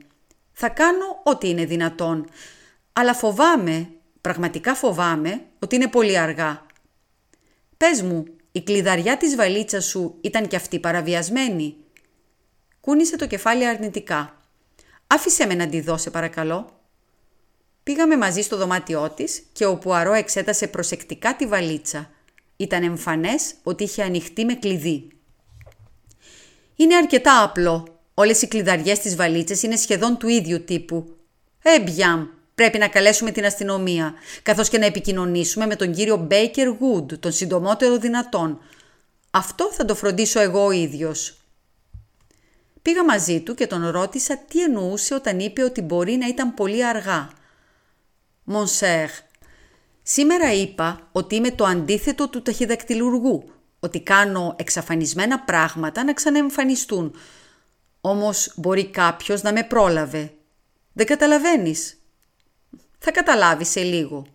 Θα 0.53 0.69
κάνω 0.69 1.21
ό,τι 1.23 1.49
είναι 1.49 1.65
δυνατόν, 1.65 2.29
αλλά 2.93 3.15
φοβάμαι, 3.15 3.91
πραγματικά 4.21 4.75
φοβάμαι, 4.75 5.41
ότι 5.59 5.75
είναι 5.75 5.89
πολύ 5.89 6.19
αργά. 6.19 6.67
Πες 7.77 8.03
μου, 8.03 8.25
η 8.53 8.63
κλειδαριά 8.63 9.17
της 9.17 9.37
βαλίτσας 9.37 9.85
σου 9.85 10.19
ήταν 10.21 10.49
κι 10.49 10.57
αυτή 10.57 10.79
παραβιασμένη». 10.79 11.77
Κούνησε 12.81 13.17
το 13.17 13.27
κεφάλι 13.27 13.67
αρνητικά. 13.67 14.41
«Άφησέ 15.07 15.47
με 15.47 15.55
να 15.55 15.69
τη 15.69 15.81
δώσει 15.81 16.11
παρακαλώ». 16.11 16.84
Πήγαμε 17.85 18.17
μαζί 18.17 18.43
στο 18.43 18.57
δωμάτιό 18.57 19.13
της 19.17 19.43
και 19.53 19.65
ο 19.67 19.77
Πουαρό 19.77 20.13
εξέτασε 20.13 20.67
προσεκτικά 20.67 21.37
τη 21.37 21.47
βαλίτσα. 21.47 22.11
Ήταν 22.57 22.83
εμφανές 22.83 23.55
ότι 23.63 23.85
είχε 23.85 24.03
ανοιχτεί 24.03 24.45
με 24.45 24.55
κλειδί. 24.55 25.09
«Είναι 26.77 26.97
αρκετά 26.97 27.43
απλό. 27.43 27.99
Όλες 28.15 28.43
οι 28.43 28.49
κλειδαριές 28.49 28.99
της 28.99 29.17
βαλίτσας 29.17 29.63
είναι 29.63 29.77
σχεδόν 29.77 30.19
του 30.19 30.29
ίδιου 30.29 30.65
τύπου. 30.65 31.17
Ε, 31.63 31.81
μπιάμ, 31.81 32.27
πρέπει 32.55 32.79
να 32.79 32.89
καλέσουμε 32.89 33.31
την 33.31 33.45
αστυνομία, 33.45 34.15
καθώς 34.43 34.69
και 34.69 34.79
να 34.79 34.87
επικοινωνήσουμε 34.87 35.67
με 35.67 35.77
τον 35.77 35.93
κύριο 35.93 36.27
Baker 36.31 36.69
Wood, 36.69 37.19
τον 37.19 37.33
συντομότερο 37.33 37.97
δυνατόν. 37.99 38.61
Αυτό 39.31 39.73
θα 39.73 39.85
το 39.85 39.95
φροντίσω 39.95 40.41
εγώ 40.41 40.65
ο 40.65 40.71
ίδιος». 40.71 41.39
Πήγα 42.83 43.05
μαζί 43.05 43.41
του 43.41 43.55
και 43.55 43.67
τον 43.67 43.89
ρώτησα 43.89 44.39
τι 44.39 44.63
εννοούσε 44.63 45.15
όταν 45.15 45.39
είπε 45.39 45.63
ότι 45.63 45.81
μπορεί 45.81 46.13
να 46.13 46.27
ήταν 46.27 46.55
πολύ 46.55 46.87
αργά– 46.87 47.31
Μονσέρ. 48.45 49.09
Σήμερα 50.03 50.53
είπα 50.53 51.09
ότι 51.13 51.35
είμαι 51.35 51.51
το 51.51 51.65
αντίθετο 51.65 52.29
του 52.29 52.43
ταχυδακτηλουργού, 52.43 53.45
ότι 53.81 54.01
κάνω 54.01 54.55
εξαφανισμένα 54.59 55.41
πράγματα 55.41 56.05
να 56.05 56.13
ξαναεμφανιστούν. 56.13 57.15
Όμως 58.01 58.53
μπορεί 58.57 58.87
κάποιος 58.87 59.43
να 59.43 59.53
με 59.53 59.63
πρόλαβε. 59.63 60.33
Δεν 60.93 61.07
καταλαβαίνεις. 61.07 61.97
Θα 62.99 63.11
καταλάβεις 63.11 63.69
σε 63.69 63.83
λίγο. 63.83 64.27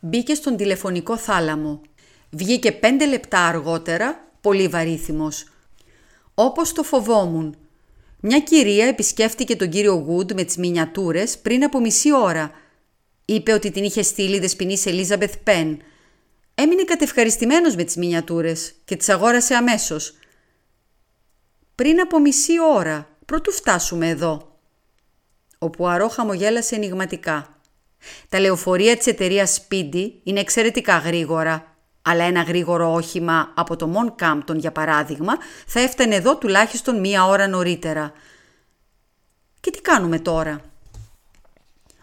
Μπήκε 0.00 0.34
στον 0.34 0.56
τηλεφωνικό 0.56 1.16
θάλαμο. 1.16 1.80
Βγήκε 2.30 2.72
πέντε 2.72 3.06
λεπτά 3.06 3.40
αργότερα, 3.40 4.28
πολύ 4.40 4.68
βαρύθιμος. 4.68 5.44
Όπως 6.34 6.72
το 6.72 6.82
φοβόμουν. 6.82 7.56
Μια 8.20 8.40
κυρία 8.40 8.86
επισκέφτηκε 8.86 9.56
τον 9.56 9.70
κύριο 9.70 9.94
Γουντ 9.94 10.32
με 10.32 10.44
τις 10.44 10.56
μινιατούρες 10.56 11.38
πριν 11.38 11.64
από 11.64 11.80
μισή 11.80 12.14
ώρα– 12.14 12.50
Είπε 13.30 13.52
ότι 13.52 13.70
την 13.70 13.84
είχε 13.84 14.02
στείλει 14.02 14.36
η 14.36 14.38
δεσποινής 14.38 14.86
Ελίζαμπεθ 14.86 15.34
Πεν. 15.44 15.82
Έμεινε 16.54 16.84
κατευχαριστημένος 16.84 17.74
με 17.74 17.84
τις 17.84 17.96
μινιατούρες 17.96 18.74
και 18.84 18.96
τις 18.96 19.08
αγόρασε 19.08 19.54
αμέσως. 19.54 20.14
Πριν 21.74 22.00
από 22.00 22.20
μισή 22.20 22.52
ώρα, 22.74 23.08
πρωτού 23.26 23.52
φτάσουμε 23.52 24.08
εδώ. 24.08 24.58
Ο 25.58 25.70
Πουαρό 25.70 26.08
χαμογέλασε 26.08 26.74
ενηγματικά. 26.74 27.60
Τα 28.28 28.40
λεωφορεία 28.40 28.96
της 28.96 29.06
εταιρείας 29.06 29.66
Speedy 29.68 30.10
είναι 30.22 30.40
εξαιρετικά 30.40 30.98
γρήγορα, 30.98 31.76
αλλά 32.02 32.24
ένα 32.24 32.42
γρήγορο 32.42 32.92
όχημα 32.92 33.52
από 33.56 33.76
το 33.76 33.86
Μον 33.86 34.14
Κάμπτον, 34.14 34.58
για 34.58 34.72
παράδειγμα, 34.72 35.32
θα 35.66 35.80
έφτανε 35.80 36.14
εδώ 36.14 36.36
τουλάχιστον 36.36 37.00
μία 37.00 37.26
ώρα 37.26 37.48
νωρίτερα. 37.48 38.12
Και 39.60 39.70
τι 39.70 39.80
κάνουμε 39.80 40.18
τώρα; 40.18 40.69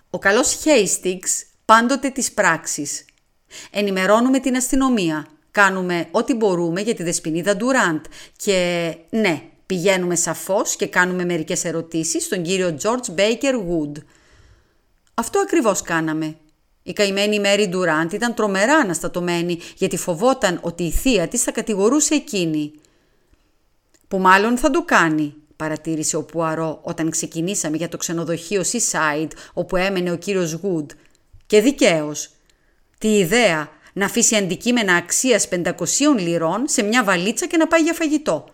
Ο 0.09 0.19
καλός 0.19 0.63
Hastings 0.63 1.45
πάντοτε 1.65 2.09
τις 2.09 2.31
πράξεις. 2.31 3.05
Ενημερώνουμε 3.71 4.39
την 4.39 4.55
αστυνομία. 4.55 5.27
Κάνουμε 5.51 6.07
ό,τι 6.11 6.33
μπορούμε 6.33 6.81
για 6.81 6.95
τη 6.95 7.03
δεσποινίδα 7.03 7.55
Ντουράντ. 7.55 8.05
Και 8.35 8.95
ναι, 9.09 9.43
πηγαίνουμε 9.65 10.15
σαφώς 10.15 10.75
και 10.75 10.87
κάνουμε 10.87 11.25
μερικές 11.25 11.65
ερωτήσεις 11.65 12.23
στον 12.23 12.43
κύριο 12.43 12.77
George 12.81 13.15
Baker 13.19 13.53
Wood. 13.53 14.03
Αυτό 15.13 15.39
ακριβώς 15.39 15.81
κάναμε. 15.81 16.35
Η 16.83 16.93
καημένη 16.93 17.39
Μέρι 17.39 17.67
Ντουράντ 17.67 18.13
ήταν 18.13 18.33
τρομερά 18.33 18.75
αναστατωμένη 18.75 19.59
γιατί 19.75 19.97
φοβόταν 19.97 20.59
ότι 20.61 20.83
η 20.83 20.91
θεία 20.91 21.27
της 21.27 21.43
θα 21.43 21.51
κατηγορούσε 21.51 22.15
εκείνη. 22.15 22.73
Που 24.07 24.19
μάλλον 24.19 24.57
θα 24.57 24.69
το 24.69 24.83
κάνει, 24.83 25.33
παρατήρησε 25.57 26.17
ο 26.17 26.23
Πουαρό 26.23 26.79
όταν 26.83 27.09
ξεκινήσαμε 27.09 27.77
για 27.77 27.89
το 27.89 27.97
ξενοδοχείο 27.97 28.61
Seaside 28.61 29.31
όπου 29.53 29.75
έμενε 29.75 30.11
ο 30.11 30.17
κύριος 30.17 30.53
Γουντ. 30.53 30.91
Και 31.45 31.61
δικαίως. 31.61 32.29
Τι 32.97 33.17
ιδέα 33.17 33.69
να 33.93 34.05
αφήσει 34.05 34.35
αντικείμενα 34.35 34.95
αξίας 34.95 35.47
500 35.49 35.73
λιρών 36.17 36.67
σε 36.67 36.81
μια 36.81 37.03
βαλίτσα 37.03 37.47
και 37.47 37.57
να 37.57 37.67
πάει 37.67 37.81
για 37.81 37.93
φαγητό. 37.93 38.45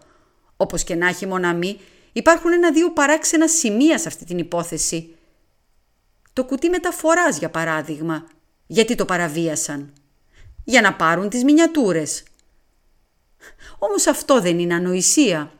Όπως 0.58 0.84
και 0.84 0.96
να 0.96 1.08
έχει 1.08 1.26
μοναμή, 1.26 1.80
υπάρχουν 2.14 2.52
ένα-δύο 2.52 2.92
παράξενα 2.92 3.48
σημεία 3.48 3.98
σε 3.98 4.08
αυτή 4.08 4.26
την 4.26 4.38
υπόθεση. 4.38 5.16
Το 6.34 6.46
κουτί 6.46 6.70
μεταφοράς, 6.70 7.38
για 7.38 7.50
παράδειγμα. 7.50 8.28
Γιατί 8.68 8.96
το 8.96 9.06
παραβίασαν. 9.06 9.94
Για 10.64 10.82
να 10.82 10.94
πάρουν 10.94 11.30
τις 11.30 11.44
μινιατούρες. 11.44 12.24
Όμως 13.80 14.08
αυτό 14.08 14.42
δεν 14.42 14.60
είναι 14.60 14.74
ανοησία. 14.74 15.52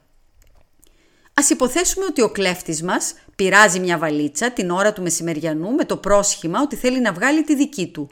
Ας 1.34 1.50
υποθέσουμε 1.50 2.06
ότι 2.06 2.22
ο 2.22 2.30
κλέφτης 2.30 2.84
μας 2.84 3.14
πειράζει 3.36 3.80
μια 3.80 3.98
βαλίτσα 3.98 4.52
την 4.52 4.70
ώρα 4.70 4.94
του 4.94 5.02
μεσημεριανού 5.02 5.72
με 5.72 5.86
το 5.86 5.98
πρόσχημα 5.98 6.62
ότι 6.62 6.76
θέλει 6.76 7.02
να 7.02 7.14
βγάλει 7.14 7.44
τη 7.44 7.56
δική 7.56 7.88
του. 7.88 8.10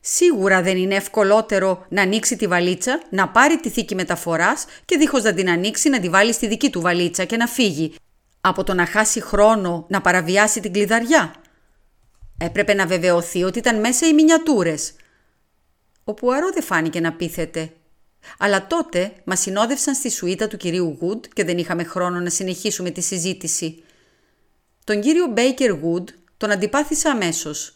Σίγουρα 0.00 0.62
δεν 0.62 0.76
είναι 0.76 0.94
ευκολότερο 0.94 1.86
να 1.88 2.02
ανοίξει 2.02 2.36
τη 2.36 2.46
βαλίτσα, 2.46 3.02
να 3.10 3.28
πάρει 3.28 3.56
τη 3.60 3.68
θήκη 3.70 3.94
μεταφοράς 3.94 4.64
και 4.84 4.96
δίχως 4.96 5.22
να 5.22 5.34
την 5.34 5.50
ανοίξει 5.50 5.88
να 5.88 6.00
τη 6.00 6.08
βάλει 6.08 6.32
στη 6.32 6.46
δική 6.46 6.70
του 6.70 6.80
βαλίτσα 6.80 7.24
και 7.24 7.36
να 7.36 7.46
φύγει, 7.46 7.94
από 8.40 8.64
το 8.64 8.74
να 8.74 8.86
χάσει 8.86 9.20
χρόνο 9.20 9.86
να 9.88 10.00
παραβιάσει 10.00 10.60
την 10.60 10.72
κλειδαριά. 10.72 11.34
Έπρεπε 12.38 12.74
να 12.74 12.86
βεβαιωθεί 12.86 13.42
ότι 13.42 13.58
ήταν 13.58 13.80
μέσα 13.80 14.06
οι 14.06 14.12
μινιατούρες. 14.12 14.94
Ο 16.04 16.14
Πουαρό 16.14 16.50
δεν 16.52 16.62
φάνηκε 16.62 17.00
να 17.00 17.12
πείθεται. 17.12 17.72
Αλλά 18.38 18.66
τότε 18.66 19.12
μας 19.24 19.40
συνόδευσαν 19.40 19.94
στη 19.94 20.10
σουίτα 20.10 20.46
του 20.46 20.56
κυρίου 20.56 20.96
Γουντ 21.00 21.24
και 21.32 21.44
δεν 21.44 21.58
είχαμε 21.58 21.84
χρόνο 21.84 22.20
να 22.20 22.30
συνεχίσουμε 22.30 22.90
τη 22.90 23.00
συζήτηση. 23.00 23.82
Τον 24.84 25.00
κύριο 25.00 25.26
Μπέικερ 25.26 25.70
Γουντ 25.70 26.08
τον 26.36 26.50
αντιπάθησα 26.50 27.10
αμέσως. 27.10 27.72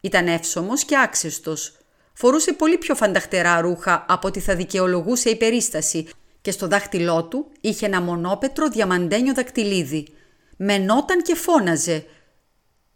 Ήταν 0.00 0.28
εύσωμος 0.28 0.84
και 0.84 0.98
άξεστος. 0.98 1.76
Φορούσε 2.12 2.52
πολύ 2.52 2.78
πιο 2.78 2.94
φανταχτερά 2.94 3.60
ρούχα 3.60 4.04
από 4.08 4.28
ότι 4.28 4.40
θα 4.40 4.54
δικαιολογούσε 4.54 5.30
η 5.30 5.36
περίσταση 5.36 6.08
και 6.40 6.50
στο 6.50 6.68
δάχτυλό 6.68 7.24
του 7.24 7.50
είχε 7.60 7.86
ένα 7.86 8.00
μονόπετρο 8.00 8.68
διαμαντένιο 8.68 9.34
δακτυλίδι. 9.34 10.06
Μενόταν 10.56 11.22
και 11.22 11.34
φώναζε. 11.34 12.06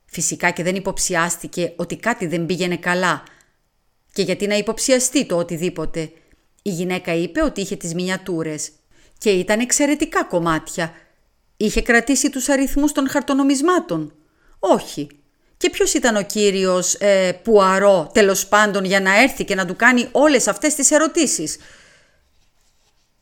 Φυσικά 0.04 0.50
και 0.50 0.62
δεν 0.62 0.74
υποψιάστηκε 0.74 1.72
ότι 1.76 1.96
κάτι 1.96 2.26
δεν 2.26 2.46
πήγαινε 2.46 2.76
καλά. 2.76 3.22
Και 4.12 4.22
γιατί 4.22 4.46
να 4.46 4.56
υποψιαστεί 4.56 5.26
το 5.26 5.36
οτιδήποτε. 5.36 6.12
Η 6.66 6.70
γυναίκα 6.70 7.14
είπε 7.14 7.42
ότι 7.42 7.60
είχε 7.60 7.76
τις 7.76 7.94
μινιατούρες 7.94 8.70
και 9.18 9.30
ήταν 9.30 9.60
εξαιρετικά 9.60 10.24
κομμάτια. 10.24 10.92
Είχε 11.56 11.82
κρατήσει 11.82 12.30
τους 12.30 12.48
αριθμούς 12.48 12.92
των 12.92 13.08
χαρτονομισμάτων. 13.08 14.14
Όχι. 14.58 15.08
Και 15.56 15.70
ποιος 15.70 15.94
ήταν 15.94 16.16
ο 16.16 16.22
κύριος 16.22 16.94
ε, 16.94 17.32
Πουαρό 17.32 18.10
τέλος 18.12 18.46
πάντων 18.46 18.84
για 18.84 19.00
να 19.00 19.22
έρθει 19.22 19.44
και 19.44 19.54
να 19.54 19.66
του 19.66 19.76
κάνει 19.76 20.08
όλες 20.12 20.46
αυτές 20.46 20.74
τις 20.74 20.90
ερωτήσεις; 20.90 21.58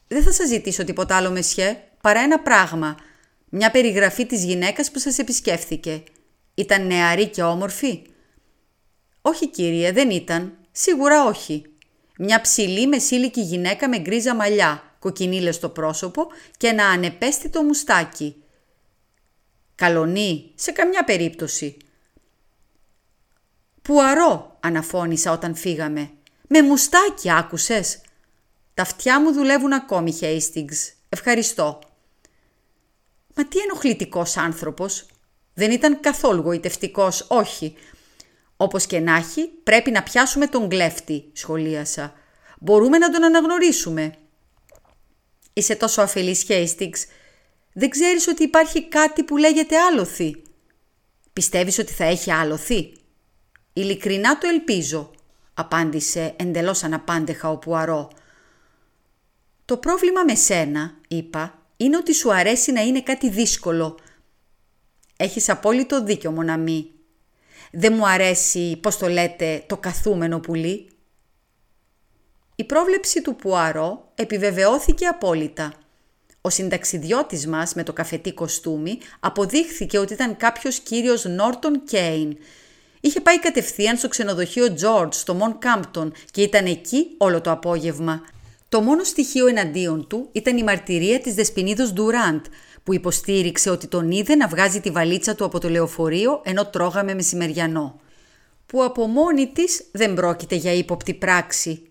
Δεν 0.09 0.22
θα 0.22 0.33
σας 0.33 0.48
ζητήσω 0.48 0.85
τίποτα 0.85 1.16
άλλο 1.16 1.30
μεσιέ, 1.30 1.76
παρά 2.00 2.20
ένα 2.20 2.40
πράγμα. 2.40 2.96
Μια 3.48 3.70
περιγραφή 3.70 4.26
της 4.26 4.44
γυναίκας 4.44 4.90
που 4.90 4.98
σας 4.98 5.18
επισκέφθηκε. 5.18 6.02
Ήταν 6.54 6.87
νεαρή 6.87 7.28
και 7.28 7.42
όμορφη; 7.42 8.02
Όχι 9.22 9.48
κύριε, 9.48 9.92
δεν 9.92 10.11
ήταν. 10.11 10.57
Σίγουρα 10.72 11.24
όχι. 11.24 11.74
Μια 12.18 12.40
ψηλή 12.40 12.87
μεσήλικη 12.87 13.40
γυναίκα 13.40 13.88
με 13.88 13.98
γκρίζα 13.98 14.35
μαλλιά, 14.35 14.96
κοκκινίλε 14.98 15.53
στο 15.53 15.68
πρόσωπο 15.68 16.27
και 16.57 16.66
ένα 16.66 16.87
ανεπαίσθητο 16.87 17.62
μουστάκι. 17.62 18.37
Καλονή, 19.74 20.53
σε 20.55 20.72
καμιά 20.72 21.05
περίπτωση. 21.05 21.77
Πουαρό, 23.83 24.57
αναφώνησα 24.61 25.33
όταν 25.33 25.55
φύγαμε. 25.55 26.11
Με 26.48 26.62
μουστάκι 26.62 27.31
άκουσες. 27.31 28.00
Τα 28.74 28.83
αυτιά 28.83 29.20
μου 29.20 29.33
δουλεύουν 29.33 29.72
ακόμη, 29.72 30.12
Χέιστιγκς. 30.12 30.92
Ευχαριστώ. 31.09 31.79
Μα 33.35 33.46
τι 33.46 33.59
ενοχλητικός 33.59 34.37
άνθρωπος. 34.37 35.07
Δεν 35.55 35.70
ήταν 35.70 36.00
καθόλου 36.00 36.42
γοητευτικός, 36.42 37.27
όχι. 37.29 37.74
Όπως 38.57 38.87
και 38.87 39.01
να 39.01 39.17
έχει, 39.17 39.49
πρέπει 39.62 39.90
να 39.90 40.03
πιάσουμε 40.03 40.47
τον 40.47 40.69
κλέφτη, 40.69 41.31
σχολίασα. 41.33 42.12
Μπορούμε 42.61 42.99
να 42.99 43.11
τον 43.11 43.25
αναγνωρίσουμε. 43.25 44.14
Είσαι 45.53 45.77
τόσο 45.77 46.03
αφελής, 46.03 46.43
Χέιστιγκς. 46.43 47.07
Δεν 47.73 47.90
ξέρεις 47.90 48.29
ότι 48.29 48.43
υπάρχει 48.43 48.88
κάτι 48.88 49.23
που 49.23 49.37
λέγεται 49.37 49.79
άλοθη. 49.79 50.43
Πιστεύεις 51.33 51.79
ότι 51.79 51.93
θα 51.93 52.05
έχει 52.05 52.31
άλοθη; 52.31 52.93
Ειλικρινά 53.73 54.38
το 54.38 54.49
ελπίζω, 54.49 55.11
απάντησε 55.55 56.35
εντελώς 56.38 56.83
αναπάντεχα 56.85 57.51
ο 57.51 57.59
Πουαρό. 57.59 58.11
Το 59.64 59.77
πρόβλημα 59.77 60.23
με 60.25 60.35
σένα, 60.35 60.95
είπα, 61.09 61.59
είναι 61.77 61.97
ότι 61.97 62.14
σου 62.14 62.35
αρέσει 62.35 62.73
να 62.73 62.81
είναι 62.81 63.03
κάτι 63.03 63.31
δύσκολο. 63.31 63.99
Έχεις 65.17 65.49
απόλυτο 65.49 66.05
δίκιο, 66.05 66.31
Μοναμή. 66.31 66.93
Δεν 67.77 67.93
μου 67.97 68.09
αρέσει, 68.09 68.79
πώς 68.83 68.97
το 68.97 69.09
λέτε, 69.09 69.65
το 69.67 69.77
καθούμενο 69.77 70.39
πουλί. 70.41 70.89
Η 72.57 72.65
πρόβλεψη 72.65 73.23
του 73.23 73.37
Πουαρό 73.37 74.13
επιβεβαιώθηκε 74.15 75.07
απόλυτα. 75.07 75.73
Ο 76.41 76.51
συνταξιδιώτης 76.51 77.47
μας 77.47 77.75
με 77.75 77.83
το 77.83 77.93
καφετή 77.93 78.33
κοστούμι 78.33 78.99
αποδείχθηκε 79.21 79.99
ότι 79.99 80.13
ήταν 80.13 80.37
κάποιος 80.37 80.79
κύριος 80.79 81.25
Νόρτον 81.25 81.85
Κέιν. 81.85 82.37
Είχε 83.01 83.21
πάει 83.21 83.39
κατευθείαν 83.39 83.97
στο 83.97 84.09
ξενοδοχείο 84.09 84.77
George 84.81 85.13
στο 85.13 85.35
Μον 85.35 85.59
Κάμπτον 85.59 86.13
και 86.31 86.43
ήταν 86.43 86.67
εκεί 86.67 87.07
όλο 87.19 87.41
το 87.41 87.51
απόγευμα. 87.51 88.23
Το 88.69 88.81
μόνο 88.81 89.05
στοιχείο 89.05 89.47
εναντίον 89.47 90.07
του 90.07 90.29
ήταν 90.33 90.57
η 90.57 90.63
μαρτυρία 90.63 91.21
της 91.21 91.35
Δεσποινίδος 91.35 91.93
Ντουράντ, 91.93 92.45
που 92.85 92.94
υποστήριξε 92.94 93.70
ότι 93.70 93.87
τον 93.87 94.11
είδε 94.11 94.35
να 94.35 94.49
βγάζει 94.49 94.81
τη 94.81 94.90
βαλίτσα 94.90 95.35
του 95.35 95.44
από 95.44 95.59
το 95.59 95.68
λεωφορείο 95.68 96.40
ενώ 96.44 96.66
τρώγαμε 96.66 97.14
μεσημεριανό. 97.14 98.01
Που 98.66 98.85
από 98.85 99.07
μόνη 99.07 99.47
της 99.47 99.85
δεν 99.92 100.14
πρόκειται 100.14 100.55
για 100.55 100.73
ύποπτη 100.73 101.14
πράξη, 101.14 101.90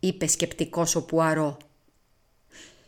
είπε 0.00 0.26
σκεπτικός 0.26 0.94
ο 0.94 1.04
Πουαρό. 1.04 1.56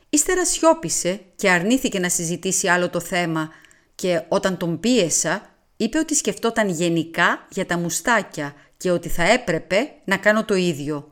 Ύστερα 0.09 0.47
σιώπησε 0.47 1.21
και 1.37 1.51
αρνήθηκε 1.51 1.99
να 1.99 2.09
συζητήσει 2.09 2.69
άλλο 2.69 2.91
το 2.91 3.01
θέμα 3.01 3.51
και 3.95 4.23
όταν 4.29 4.57
τον 4.57 4.81
πίεσα 4.81 5.55
είπε 5.77 5.99
ότι 5.99 6.15
σκεφτόταν 6.15 6.69
γενικά 6.69 7.47
για 7.51 7.67
τα 7.67 7.79
μουστάκια 7.79 8.55
και 8.77 8.91
ότι 8.91 9.09
θα 9.09 9.23
έπρεπε 9.23 9.93
να 10.05 10.17
κάνω 10.17 10.45
το 10.45 10.55
ίδιο. 10.55 11.09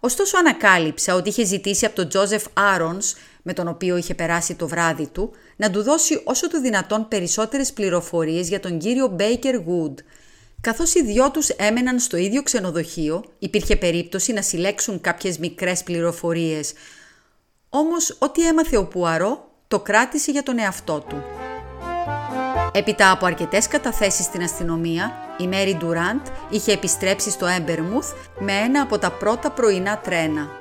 Ωστόσο 0.00 0.38
ανακάλυψα 0.38 1.14
ότι 1.14 1.28
είχε 1.28 1.44
ζητήσει 1.44 1.86
από 1.86 1.94
τον 1.94 2.08
Τζόζεφ 2.08 2.44
Άρονς, 2.52 3.14
με 3.42 3.52
τον 3.52 3.68
οποίο 3.68 3.96
είχε 3.96 4.14
περάσει 4.14 4.54
το 4.54 4.68
βράδυ 4.68 5.06
του, 5.06 5.30
να 5.56 5.70
του 5.70 5.82
δώσει 5.82 6.22
όσο 6.24 6.48
το 6.48 6.60
δυνατόν 6.60 7.08
περισσότερες 7.08 7.72
πληροφορίες 7.72 8.48
για 8.48 8.60
τον 8.60 8.78
κύριο 8.78 9.06
Μπέικερ 9.06 9.56
Γουντ. 9.56 9.98
Καθώς 10.60 10.94
οι 10.94 11.02
δυο 11.02 11.30
τους 11.30 11.48
έμεναν 11.48 11.98
στο 11.98 12.16
ίδιο 12.16 12.42
ξενοδοχείο, 12.42 13.24
υπήρχε 13.38 13.76
περίπτωση 13.76 14.32
να 14.32 14.42
συλλέξουν 14.42 15.00
κάποιες 15.00 15.38
μικρές 15.38 15.82
πληροφορίες. 15.82 16.72
Όμως, 17.68 18.16
ό,τι 18.18 18.46
έμαθε 18.46 18.76
ο 18.76 18.86
Πουαρό, 18.86 19.50
το 19.68 19.80
κράτησε 19.80 20.30
για 20.30 20.42
τον 20.42 20.58
εαυτό 20.58 21.04
του. 21.08 21.22
Έπειτα 22.72 23.10
από 23.10 23.26
αρκετές 23.26 23.68
καταθέσεις 23.68 24.24
στην 24.24 24.42
αστυνομία, 24.42 25.12
η 25.38 25.46
Μέρι 25.46 25.76
Ντουράντ 25.76 26.26
είχε 26.50 26.72
επιστρέψει 26.72 27.30
στο 27.30 27.46
Έμπερμουθ 27.46 28.12
με 28.38 28.52
ένα 28.52 28.82
από 28.82 28.98
τα 28.98 29.10
πρώτα 29.10 29.50
πρωινά 29.50 29.98
τρένα. 29.98 30.59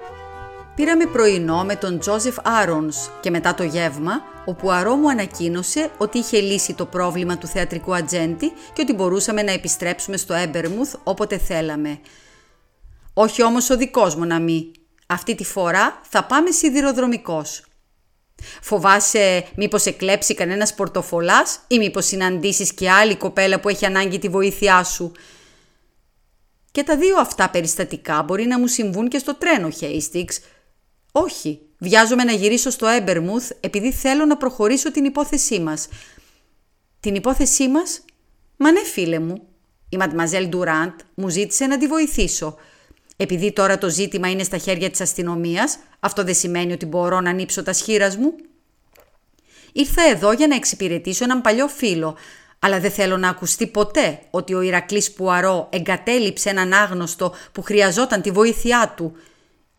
Πήραμε 0.80 1.06
πρωινό 1.06 1.64
με 1.64 1.76
τον 1.76 2.00
Τζόζεφ 2.00 2.36
Άρονς 2.44 3.10
και 3.22 3.30
μετά 3.30 3.54
το 3.54 3.64
γεύμα, 3.64 4.24
ο 4.46 4.54
Πουαρό 4.54 4.96
μου 4.96 5.10
ανακοίνωσε 5.10 5.92
ότι 5.98 6.18
είχε 6.18 6.40
λύσει 6.40 6.74
το 6.74 6.86
πρόβλημα 6.86 7.38
του 7.38 7.48
θεατρικού 7.48 7.96
ατζέντη 7.96 8.52
και 8.74 8.82
ότι 8.82 8.94
μπορούσαμε 8.94 9.42
να 9.42 9.52
επιστρέψουμε 9.52 10.18
στο 10.18 10.34
Έμπερμουθ 10.34 10.96
όποτε 11.04 11.38
θέλαμε. 11.38 12.00
Όχι 13.14 13.44
όμως 13.44 13.70
ο 13.70 13.78
δικός 13.78 14.16
μου 14.16 14.26
να 14.26 14.40
μη. 14.40 14.72
Αυτή 15.08 15.36
τη 15.36 15.44
φορά 15.44 16.00
θα 16.10 16.24
πάμε 16.24 16.52
σιδηροδρομικός. 16.52 17.66
Φοβάσαι 18.62 19.46
μήπως 19.56 19.86
εκλέψει 19.86 20.34
κανένας 20.34 20.74
πορτοφολάς 20.74 21.60
ή 21.68 21.78
μήπως 21.78 22.06
συναντήσεις 22.06 22.74
και 22.74 22.90
άλλη 22.90 23.16
κοπέλα 23.16 23.60
που 23.60 23.70
έχει 23.70 23.86
ανάγκη 23.86 24.20
τη 24.20 24.30
βοήθειά 24.30 24.84
σου; 24.84 25.12
Και 26.72 26.84
τα 26.84 26.98
δύο 26.98 27.18
αυτά 27.18 27.50
περιστατικά 27.50 28.24
μπορεί 28.24 28.46
να 28.46 28.60
μου 28.60 28.68
συμβούν 28.68 29.08
και 29.08 29.18
στο 29.18 29.36
τρένο, 29.36 29.70
Χέιστιξ. 29.70 30.40
Όχι, 31.12 31.62
βιάζομαι 31.78 32.24
να 32.24 32.32
γυρίσω 32.32 32.70
στο 32.70 32.88
Έμπερμουθ 32.88 33.52
επειδή 33.60 33.92
θέλω 33.92 34.26
να 34.26 34.38
προχωρήσω 34.38 34.92
την 34.92 35.06
υπόθεσή 35.06 35.60
μας. 35.60 35.88
Την 37.00 37.16
υπόθεσή 37.16 37.68
μας; 37.68 38.02
Μα 38.58 38.72
ναι 38.72 38.84
φίλε 38.84 39.20
μου. 39.20 39.42
Η 39.90 39.98
Ματμαζέλ 39.98 40.48
Ντουράντ 40.48 41.00
μου 41.14 41.30
ζήτησε 41.30 41.66
να 41.66 41.78
τη 41.78 41.88
βοηθήσω– 41.88 42.56
επειδή 43.22 43.52
τώρα 43.54 43.78
το 43.78 43.90
ζήτημα 43.90 44.30
είναι 44.30 44.44
στα 44.44 44.58
χέρια 44.58 44.90
της 44.90 45.02
αστυνομίας, 45.02 45.80
αυτό 46.00 46.24
δεν 46.24 46.36
σημαίνει 46.36 46.74
ότι 46.74 46.86
μπορώ 46.86 47.22
να 47.22 47.30
ανοίξω 47.30 47.64
τα 47.64 47.74
σχήρας 47.74 48.18
μου. 48.18 48.36
Ήρθα 49.72 50.02
εδώ 50.02 50.32
για 50.32 50.48
να 50.48 50.56
εξυπηρετήσω 50.56 51.24
έναν 51.24 51.42
παλιό 51.42 51.68
φίλο, 51.68 52.18
αλλά 52.60 52.80
δεν 52.80 52.92
θέλω 52.92 53.18
να 53.18 53.30
ακουστεί 53.30 53.68
ποτέ 53.68 54.20
ότι 54.30 54.54
ο 54.54 54.62
Ηρακλής 54.62 55.12
Πουαρό 55.12 55.70
εγκατέλειψε 55.72 56.50
έναν 56.50 56.74
άγνωστο 56.74 57.34
που 57.52 57.62
χρειαζόταν 57.62 58.22
τη 58.22 58.32
βοήθειά 58.32 58.94
του, 58.98 59.16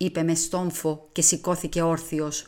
είπε 0.03 0.23
με 0.23 0.35
στόμφο 0.35 1.09
και 1.11 1.21
σηκώθηκε 1.21 1.81
όρθιος. 1.81 2.45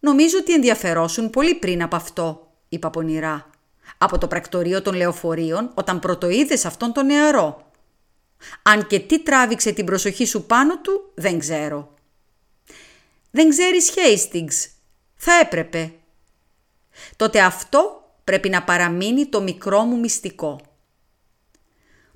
Νομίζω 0.00 0.38
ότι 0.38 0.52
ενδιαφερόσουν 0.52 1.30
πολύ 1.30 1.54
πριν 1.54 1.82
από 1.82 1.96
αυτό, 1.96 2.52
είπα 2.68 2.90
πονηρά. 2.90 3.50
Από 3.98 4.18
το 4.18 4.26
πρακτορείο 4.26 4.82
των 4.82 4.94
λεωφορείων 4.94 5.70
όταν 5.74 5.98
πρωτοείδες 5.98 6.64
αυτόν 6.64 6.92
τον 6.92 7.06
νεαρό. 7.06 7.70
Αν 8.62 8.86
και 8.86 9.00
τι 9.00 9.22
τράβηξε 9.22 9.72
την 9.72 9.84
προσοχή 9.84 10.24
σου 10.24 10.46
πάνω 10.46 10.80
του, 10.80 11.10
δεν 11.14 11.38
ξέρω. 11.38 11.94
Δεν 13.30 13.48
ξέρεις 13.48 13.92
Hastings. 13.94 14.70
Θα 15.14 15.32
έπρεπε. 15.32 15.92
Τότε 17.16 17.40
αυτό 17.40 18.12
πρέπει 18.24 18.48
να 18.48 18.62
παραμείνει 18.62 19.26
το 19.26 19.42
μικρό 19.42 19.80
μου 19.82 19.98
μυστικό. 19.98 20.60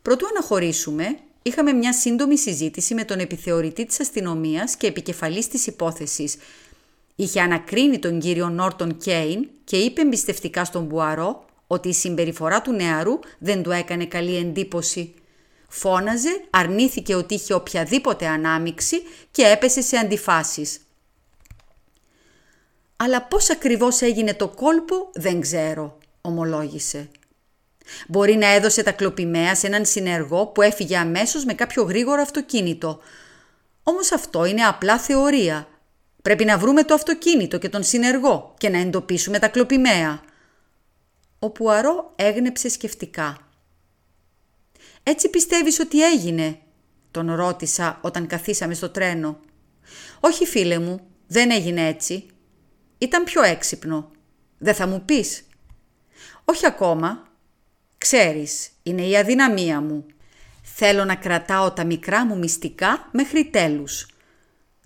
Προτού 0.03 0.27
αναχωρήσουμε, 0.27 1.19
είχαμε 1.47 1.73
μια 1.73 1.93
σύντομη 1.93 2.39
συζήτηση 2.39 2.95
με 2.95 3.05
τον 3.05 3.19
επιθεωρητή 3.19 3.87
της 3.87 4.01
αστυνομίας 4.01 4.77
και 4.77 4.87
επικεφαλής 4.87 5.49
της 5.49 5.67
υπόθεσης. 5.67 6.37
Είχε 7.15 7.41
ανακρίνει 7.41 7.99
τον 7.99 8.21
κύριο 8.21 8.49
Νόρτον 8.49 8.97
Κέιν 8.97 9.49
και 9.65 9.77
είπε 9.77 10.01
εμπιστευτικά 10.01 10.65
στον 10.65 10.85
Μπουαρό 10.85 11.45
ότι 11.67 11.89
η 11.89 11.93
συμπεριφορά 11.93 12.63
του 12.63 12.73
νεαρού 12.73 13.19
δεν 13.39 13.63
του 13.63 13.71
έκανε 13.71 14.07
καλή 14.07 14.37
εντύπωση. 14.37 15.15
Φώναζε, 15.69 16.45
αρνήθηκε 16.51 17.15
ότι 17.15 17.35
είχε 17.35 17.55
οποιαδήποτε 17.55 18.27
ανάμιξη 18.27 19.03
και 19.31 19.43
έπεσε 19.43 19.81
σε 19.81 19.97
αντιφάσεις. 19.97 20.79
«Αλλά 22.97 23.23
πώς 23.23 23.51
ακριβώς 23.51 24.01
έγινε 24.01 24.35
το 24.35 24.49
κόλπο 24.49 25.11
δεν 25.15 25.41
ξέρω», 25.41 25.99
ομολόγησε. 26.21 27.09
Μπορεί 28.09 28.37
να 28.37 28.47
έδωσε 28.47 28.83
τα 28.83 28.93
κλοπημαία 28.93 29.55
σε 29.55 29.67
έναν 29.67 29.85
συνεργό 29.85 30.47
που 30.47 30.63
έφυγε 30.63 30.97
αμέσως 30.97 31.45
με 31.45 31.55
κάποιο 31.55 31.83
γρήγορο 31.83 32.23
αυτοκίνητο. 32.23 33.01
Όμως 33.83 34.13
αυτό 34.13 34.45
είναι 34.45 34.63
απλά 34.63 34.99
θεωρία. 34.99 35.69
Πρέπει 36.23 36.45
να 36.45 36.59
βρούμε 36.59 36.85
το 36.85 36.95
αυτοκίνητο 36.95 37.59
και 37.59 37.69
τον 37.69 37.83
συνεργό 37.83 38.55
και 38.59 38.69
να 38.69 38.79
εντοπίσουμε 38.79 39.39
τα 39.39 39.49
κλοπημαία. 39.49 40.23
Ο 41.39 41.51
Πουαρό 41.51 42.13
έγνεψε 42.17 42.69
σκεφτικά. 42.69 43.39
«Έτσι 45.03 45.29
πιστεύεις 45.29 45.79
ότι 45.81 46.05
έγινε» 46.05 46.59
τον 47.11 47.35
ρώτησα 47.35 47.99
όταν 48.03 48.27
καθίσαμε 48.27 48.75
στο 48.75 48.89
τρένο. 48.89 49.41
«Όχι 50.21 50.47
φίλε 50.47 50.79
μου, 50.79 51.01
δεν 51.27 51.51
έγινε 51.51 51.87
έτσι. 51.87 52.27
Ήταν 52.99 53.25
πιο 53.25 53.43
έξυπνο. 53.43 54.11
Δεν 54.59 54.75
θα 54.75 54.87
μου 54.87 55.03
πεις» 55.05 55.45
Όχι 56.45 56.67
ακόμα. 56.67 57.29
Ξέρεις, 58.05 58.71
είναι 58.83 59.03
η 59.03 59.17
αδυναμία 59.17 59.81
μου. 59.81 60.07
Θέλω 60.63 61.05
να 61.05 61.15
κρατάω 61.15 61.71
τα 61.71 61.85
μικρά 61.85 62.27
μου 62.27 62.39
μυστικά 62.39 63.09
μέχρι 63.13 63.45
τέλους. 63.45 64.09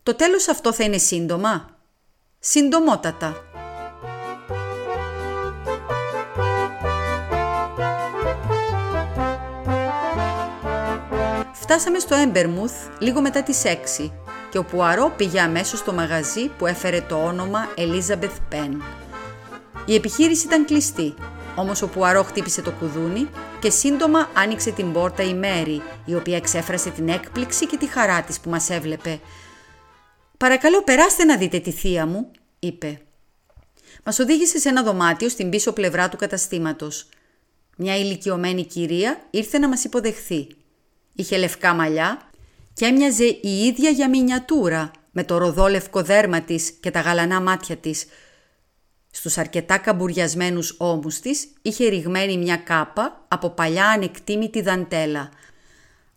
Το 0.02 0.14
τέλος 0.14 0.48
αυτό 0.48 0.72
θα 0.72 0.85
είναι 0.85 0.98
σύντομα. 0.98 1.78
Συντομότατα. 2.38 3.37
Φτάσαμε 11.52 11.98
στο 11.98 12.14
Έμπερμουθ 12.14 12.74
λίγο 12.98 13.20
μετά 13.20 13.42
τις 13.42 13.62
6 13.64 14.11
και 14.50 14.59
ο 14.59 14.64
Πουαρό 14.64 15.12
πήγε 15.16 15.40
αμέσως 15.40 15.78
στο 15.78 15.92
μαγαζί 15.92 16.48
που 16.48 16.66
έφερε 16.66 17.00
το 17.00 17.24
όνομα 17.24 17.68
Elizabeth 17.76 18.54
Penn. 18.54 18.76
Η 19.87 19.94
επιχείρηση 19.94 20.46
ήταν 20.46 20.64
κλειστή 20.64 21.14
Όμως 21.59 21.83
ο 21.83 21.88
Πουαρό 21.88 22.23
χτύπησε 22.23 22.62
το 22.62 22.73
κουδούνι 22.73 23.29
και 23.61 23.71
σύντομα 23.71 24.31
άνοιξε 24.35 24.71
την 24.71 24.92
πόρτα 24.92 25.23
η 25.23 25.35
Μέρη, 25.35 25.83
η 26.05 26.14
οποία 26.14 26.37
εξέφρασε 26.37 26.90
την 26.90 27.09
έκπληξη 27.09 27.66
και 27.66 27.77
τη 27.77 27.87
χαρά 27.87 28.23
της 28.23 28.40
που 28.40 28.51
μας 28.51 28.71
έβλεπε. 28.71 29.21
«Παρακαλώ 30.37 30.83
περάστε 30.83 31.25
να 31.25 31.37
δείτε 31.37 31.59
τη 31.59 31.71
θεία 31.71 32.07
μου», 32.07 32.31
είπε. 32.59 33.01
Μας 34.05 34.18
οδήγησε 34.18 34.59
σε 34.59 34.68
ένα 34.68 34.83
δωμάτιο 34.83 35.29
στην 35.29 35.51
πίσω 35.51 35.73
πλευρά 35.73 36.09
του 36.09 36.16
καταστήματος. 36.16 37.09
Μια 37.77 37.97
ηλικιωμένη 37.97 38.64
κυρία 38.64 39.21
ήρθε 39.31 39.59
να 39.59 39.68
μας 39.68 39.85
υποδεχθεί. 39.85 40.47
Είχε 41.14 41.37
λευκά 41.37 41.75
μαλλιά 41.75 42.31
και 42.75 42.85
έμοιαζε 42.85 43.25
η 43.25 43.64
ίδια 43.64 43.90
για 43.90 44.09
μινιατούρα 44.09 44.90
με 45.11 45.25
το 45.25 45.38
ροδόλευκο 45.38 46.03
δέρμα 46.03 46.40
της 46.40 46.71
και 46.71 46.90
τα 46.90 47.01
γαλανά 47.01 47.40
μάτια 47.40 47.77
της– 47.77 48.05
στους 49.18 49.38
αρκετά 49.38 49.78
καμπουριασμένους 49.78 50.74
ώμους 50.78 51.20
της 51.20 51.48
είχε 51.62 51.88
ριγμένη 51.88 52.38
μια 52.38 52.57
κάπα 52.57 53.24
από 53.28 53.50
παλιά 53.50 53.88
ανεκτήμητη 53.88 54.61
δαντέλα. 54.61 55.31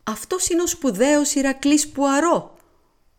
«Αυτός 0.03 0.49
είναι 0.49 0.61
ο 0.61 0.67
σπουδαίος 0.67 1.33
Ηρακλής 1.33 1.89
Πουαρό», 1.89 2.57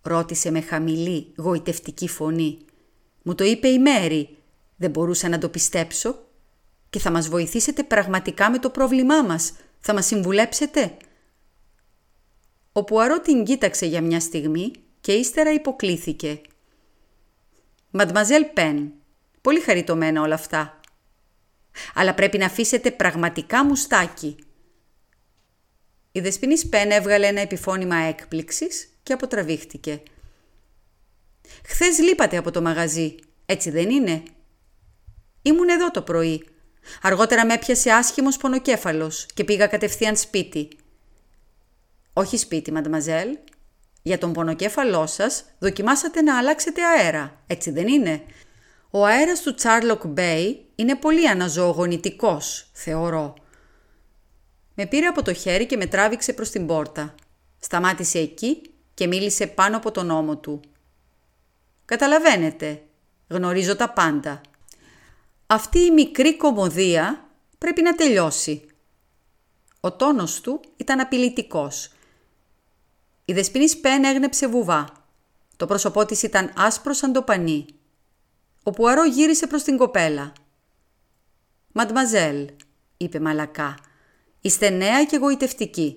ρώτησε 0.02 0.50
με 0.50 0.60
χαμηλή, 0.60 1.32
γοητευτική 1.36 2.08
φωνή. 2.08 2.58
«Μου 3.22 3.34
το 3.34 3.44
είπε 3.44 3.68
η 3.68 3.78
Μέρη. 3.78 4.36
Δεν 4.76 4.90
μπορούσα 4.90 5.28
να 5.28 5.38
το 5.38 5.48
πιστέψω. 5.48 6.18
Και 6.90 6.98
θα 6.98 7.10
μας 7.10 7.28
βοηθήσετε 7.28 7.82
πραγματικά 7.82 8.50
με 8.50 8.58
το 8.58 8.70
πρόβλημά 8.70 9.22
μας. 9.22 9.52
Θα 9.80 9.94
μας 9.94 10.06
συμβουλέψετε». 10.06 10.96
Ο 12.72 12.84
Πουαρό 12.84 13.20
την 13.20 13.44
κοίταξε 13.44 13.86
για 13.86 14.00
μια 14.02 14.20
στιγμή 14.20 14.72
και 15.00 15.12
ύστερα 15.12 15.52
υποκλήθηκε. 15.52 16.40
«Μαντμαζέλ 17.90 18.44
Πεν, 18.44 18.92
Πολύ 19.42 19.60
χαριτωμένα 19.60 20.22
όλα 20.22 20.34
αυτά. 20.34 20.80
Αλλά 21.94 22.14
πρέπει 22.14 22.38
να 22.38 22.46
αφήσετε 22.46 22.90
πραγματικά 22.90 23.64
μουστάκι. 23.64 24.36
Η 26.12 26.20
Δεσποινής 26.20 26.68
Πέν 26.68 26.90
έβγαλε 26.90 27.26
ένα 27.26 27.40
επιφώνημα 27.40 27.96
έκπληξης 27.96 28.88
και 29.02 29.12
αποτραβήχτηκε. 29.12 30.02
«Χθες 31.64 31.98
λείπατε 31.98 32.36
από 32.36 32.50
το 32.50 32.62
μαγαζί, 32.62 33.14
έτσι 33.46 33.70
δεν 33.70 33.90
είναι» 33.90 34.22
Ήμουν 35.42 35.68
εδώ 35.68 35.90
το 35.90 36.02
πρωί. 36.02 36.46
Αργότερα 37.02 37.46
με 37.46 37.54
έπιασε 37.54 37.90
άσχημος 37.90 38.36
πονοκέφαλος 38.36 39.26
και 39.34 39.44
πήγα 39.44 39.66
κατευθείαν 39.66 40.16
σπίτι. 40.16 40.68
Όχι 42.12 42.36
σπίτι, 42.36 42.72
μαντμαζέλ. 42.72 43.38
Για 44.02 44.18
τον 44.18 44.32
πονοκέφαλό 44.32 45.06
σας 45.06 45.44
δοκιμάσατε 45.58 46.22
να 46.22 46.38
αλλάξετε 46.38 46.82
αέρα, 46.84 47.42
έτσι 47.46 47.70
δεν 47.70 47.88
είναι; 47.88 48.22
Ο 48.94 49.04
αέρας 49.04 49.40
του 49.40 49.54
Τσάρλοκ 49.54 50.06
Μπέι 50.06 50.66
είναι 50.74 50.96
πολύ 50.96 51.28
αναζωογονητικός, 51.28 52.70
θεωρώ. 52.72 53.34
Με 54.74 54.86
πήρε 54.86 55.06
από 55.06 55.22
το 55.22 55.32
χέρι 55.32 55.66
και 55.66 55.76
με 55.76 55.86
τράβηξε 55.86 56.32
προς 56.32 56.50
την 56.50 56.66
πόρτα. 56.66 57.14
Σταμάτησε 57.58 58.18
εκεί 58.18 58.62
και 58.94 59.06
μίλησε 59.06 59.46
πάνω 59.46 59.76
από 59.76 59.90
τον 59.90 60.10
ώμο 60.10 60.36
του. 60.36 60.60
«Καταλαβαίνετε, 61.84 62.82
γνωρίζω 63.28 63.76
τα 63.76 63.90
πάντα. 63.90 64.40
Αυτή 65.46 65.78
η 65.78 65.90
μικρή 65.90 66.36
κωμωδία 66.36 67.28
πρέπει 67.58 67.82
να 67.82 67.94
τελειώσει». 67.94 68.66
Ο 69.80 69.92
τόνος 69.92 70.40
του 70.40 70.60
ήταν 70.76 71.00
απειλητικός. 71.00 71.90
Η 73.24 73.32
δεσποινής 73.32 73.80
Πέν 73.80 74.04
έγνεψε 74.04 74.46
βουβά. 74.46 74.88
Το 75.56 75.66
πρόσωπό 75.66 76.04
της 76.04 76.22
ήταν 76.22 76.52
άσπρο 76.56 76.92
σαν 76.92 77.12
το 77.12 77.22
πανί. 77.22 77.66
Ο 78.62 78.70
Πουαρό 78.70 79.04
γύρισε 79.04 79.46
προς 79.46 79.62
την 79.62 79.76
κοπέλα. 79.76 80.32
«Μαντμαζέλ», 81.72 82.48
είπε 82.96 83.20
μαλακά, 83.20 83.78
«είστε 84.40 84.70
νέα 84.70 85.04
και 85.04 85.16
εγωιτευτική. 85.16 85.96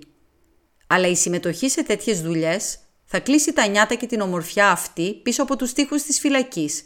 Αλλά 0.88 1.08
η 1.08 1.16
συμμετοχή 1.16 1.70
σε 1.70 1.84
τέτοιες 1.84 2.22
δουλειές 2.22 2.78
θα 3.06 3.20
κλείσει 3.20 3.54
τα 3.54 3.68
νιάτα 3.68 3.96
και 3.96 4.08
την 4.08 4.22
ομορφιά 4.22 4.72
αυτή 4.72 5.14
πίσω 5.24 5.44
από 5.44 5.56
τους 5.56 5.74
τοίχους 5.74 6.04
της 6.04 6.20
φυλακής. 6.20 6.84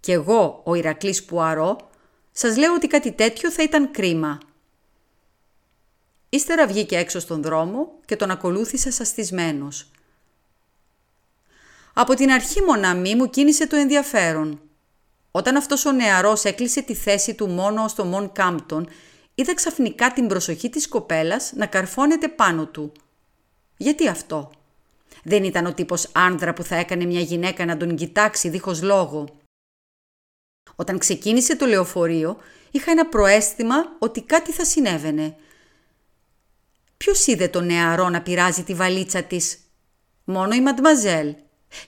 Κι 0.00 0.12
εγώ, 0.12 0.62
ο 0.64 0.74
Ηρακλής 0.74 1.24
Πουαρό, 1.24 1.90
σας 2.32 2.56
λέω 2.56 2.74
ότι 2.74 2.86
κάτι 2.86 3.12
τέτοιο 3.12 3.50
θα 3.50 3.62
ήταν 3.62 3.90
κρίμα». 3.90 4.38
Ύστερα 6.28 6.66
βγήκε 6.66 6.96
έξω 6.96 7.18
στον 7.18 7.42
δρόμο 7.42 7.92
και 8.04 8.16
τον 8.16 8.30
ακολούθησα 8.30 8.90
σαστισμένος. 8.90 9.90
Από 12.00 12.14
την 12.14 12.30
αρχή 12.30 12.62
μοναμή 12.62 13.14
μου 13.14 13.30
κίνησε 13.30 13.66
το 13.66 13.76
ενδιαφέρον. 13.76 14.60
Όταν 15.30 15.56
αυτός 15.56 15.84
ο 15.84 15.92
νεαρός 15.92 16.44
έκλεισε 16.44 16.82
τη 16.82 16.94
θέση 16.94 17.34
του 17.34 17.48
μόνο 17.48 17.88
στο 17.88 18.04
Μον 18.04 18.32
Κάμπτον, 18.32 18.88
είδα 19.34 19.54
ξαφνικά 19.54 20.12
την 20.12 20.26
προσοχή 20.26 20.70
της 20.70 20.88
κοπέλας 20.88 21.52
να 21.52 21.66
καρφώνεται 21.66 22.28
πάνω 22.28 22.66
του. 22.66 22.92
Γιατί 23.76 24.08
αυτό; 24.08 24.50
Δεν 25.22 25.44
ήταν 25.44 25.66
ο 25.66 25.74
τύπος 25.74 26.10
άνδρα 26.14 26.52
που 26.52 26.62
θα 26.62 26.76
έκανε 26.76 27.04
μια 27.04 27.20
γυναίκα 27.20 27.64
να 27.64 27.76
τον 27.76 27.96
κοιτάξει 27.96 28.48
δίχως 28.48 28.82
λόγο. 28.82 29.28
Όταν 30.76 30.98
ξεκίνησε 30.98 31.56
το 31.56 31.66
λεωφορείο, 31.66 32.36
είχα 32.70 32.90
ένα 32.90 33.06
προέστημα 33.06 33.76
ότι 33.98 34.22
κάτι 34.22 34.52
θα 34.52 34.64
συνέβαινε. 34.64 35.36
Ποιος 36.96 37.26
είδε 37.26 37.48
τον 37.48 37.66
νεαρό 37.66 38.08
να 38.08 38.22
πειράζει 38.22 38.62
τη 38.62 38.74
βαλίτσα 38.74 39.22
της; 39.22 39.58
Μόνο 40.24 40.54
η 40.54 40.60
Μαντμαζέλ. 40.60 41.34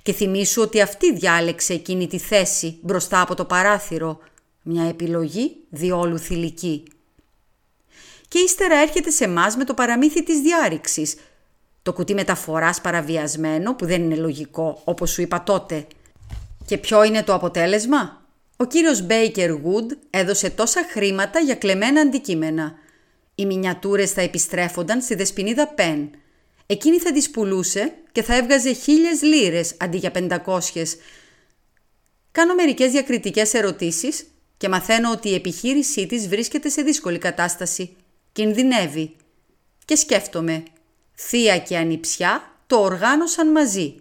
Και 0.03 0.13
θυμήσου 0.13 0.63
ότι 0.63 0.81
αυτή 0.81 1.15
διάλεξε 1.15 1.73
εκείνη 1.73 2.07
τη 2.07 2.19
θέση 2.19 2.79
μπροστά 2.83 3.21
από 3.21 3.35
το 3.35 3.45
παράθυρο. 3.45 4.19
Μια 4.63 4.85
επιλογή 4.85 5.57
διόλου 5.71 6.19
θηλυκή. 6.19 6.83
Και 8.29 8.39
ύστερα 8.39 8.77
έρχεται 8.77 9.11
σε 9.11 9.29
μας 9.29 9.57
με 9.57 9.65
το 9.65 9.75
παραμύθι 9.75 10.23
της 10.23 10.41
διάρρηξης. 10.41 11.17
Το 11.83 11.93
κουτί 11.93 12.15
μεταφοράς 12.15 12.81
παραβιασμένο 12.81 13.75
που 13.75 13.87
δεν 13.87 14.03
είναι 14.03 14.15
λογικό 14.17 14.81
όπως 14.85 15.11
σου 15.11 15.23
είπα 15.23 15.43
τότε. 15.43 15.87
Και 16.67 16.79
ποιο 16.79 17.05
είναι 17.05 17.23
το 17.23 17.35
αποτέλεσμα; 17.35 18.23
Ο 18.57 18.65
κύριος 18.65 19.03
Μπέικερ 19.03 19.51
Γουντ 19.51 19.93
έδωσε 20.11 20.51
τόσα 20.51 20.87
χρήματα 20.91 21.39
για 21.41 21.55
κλεμμένα 21.55 22.01
αντικείμενα. 22.01 22.75
Οι 23.35 23.47
μινιατούρες 23.47 24.13
θα 24.13 24.21
επιστρέφονταν 24.21 25.03
στη 25.03 25.15
δεσποινίδα 25.15 25.67
Πεν 25.67 26.11
Εκείνη 26.71 26.99
θα 26.99 27.13
τις 27.13 27.31
πουλούσε 27.31 27.93
και 28.13 28.23
θα 28.23 28.37
έβγαζε 28.37 28.73
χίλιες 28.73 29.23
λίρες 29.23 29.75
αντί 29.79 29.97
για 29.97 30.11
πεντακόσιες. 30.11 30.97
Κάνω 32.33 32.55
μερικές 32.55 32.91
διακριτικές 32.91 33.55
ερωτήσεις 33.55 34.27
και 34.57 34.69
μαθαίνω 34.69 35.11
ότι 35.11 35.29
η 35.29 35.35
επιχείρησή 35.35 36.07
της 36.07 36.29
βρίσκεται 36.29 36.69
σε 36.69 36.83
δύσκολη 36.83 37.19
κατάσταση. 37.19 37.97
Κινδυνεύει. 38.33 39.17
Και 39.85 39.95
σκέφτομαι. 39.97 40.63
Θεία 41.15 41.59
και 41.59 41.77
ανιψιά 41.77 42.57
το 42.67 42.77
οργάνωσαν 42.77 43.51
μαζί. 43.51 43.95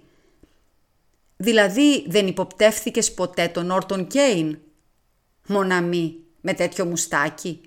Δηλαδή 1.38 2.06
δεν 2.08 2.28
υποπτεύθηκες 2.28 3.14
ποτέ 3.14 3.48
τον 3.48 3.72
Όρτον 3.72 4.08
Κέιν; 4.08 4.58
Μοναμή 5.48 6.16
με 6.42 6.54
τέτοιο 6.54 6.86
μουστάκι. 6.86 7.62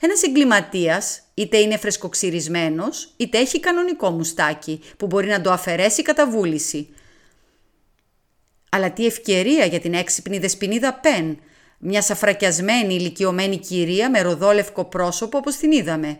Ένας 0.00 0.22
εγκληματίας 0.22 1.20
είτε 1.34 1.58
είναι 1.58 1.76
φρεσκοξυρισμένος, 1.76 3.12
είτε 3.16 3.38
έχει 3.38 3.60
κανονικό 3.60 4.10
μουστάκι 4.10 4.80
που 4.96 5.06
μπορεί 5.06 5.26
να 5.26 5.40
το 5.40 5.50
αφαιρέσει 5.50 6.02
κατά 6.02 6.30
βούληση. 6.30 6.88
Αλλά 8.70 8.92
τι 8.92 9.06
ευκαιρία 9.06 9.64
για 9.64 9.80
την 9.80 9.94
έξυπνη 9.94 10.38
δεσποινίδα 10.38 10.94
Πεν, 10.94 11.38
μια 11.78 12.02
σαφρακιασμένη 12.02 12.94
ηλικιωμένη 12.94 13.58
κυρία 13.58 14.10
με 14.10 14.22
ροδόλευκο 14.22 14.84
πρόσωπο 14.84 15.38
όπως 15.38 15.56
την 15.56 15.72
είδαμε. 15.72 16.18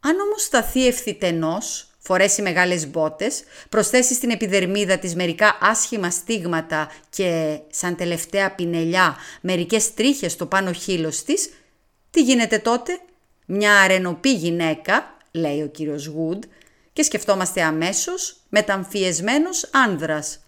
Αν 0.00 0.20
όμως 0.20 0.42
σταθεί 0.42 0.86
ευθυτενός, 0.86 1.86
φορέσει 1.98 2.42
μεγάλες 2.42 2.88
μπότες, 2.88 3.42
προσθέσει 3.68 4.14
στην 4.14 4.30
επιδερμίδα 4.30 4.98
της 4.98 5.14
μερικά 5.14 5.58
άσχημα 5.60 6.10
στίγματα 6.10 6.90
και 7.10 7.58
σαν 7.70 7.96
τελευταία 7.96 8.54
πινελιά 8.54 9.16
μερικές 9.40 9.94
τρίχες 9.94 10.32
στο 10.32 10.46
πάνω 10.46 10.72
χείλος 10.72 11.22
της, 11.22 11.50
τι 12.12 12.22
γίνεται 12.22 12.58
τότε, 12.58 13.00
μια 13.46 13.80
αρενοπή 13.80 14.34
γυναίκα, 14.34 15.16
λέει 15.30 15.62
ο 15.62 15.68
κύριος 15.68 16.06
Γουντ, 16.06 16.44
και 16.92 17.02
σκεφτόμαστε 17.02 17.62
αμέσως 17.62 18.36
μεταμφιεσμένος 18.48 19.70
άνδρας. 19.72 20.38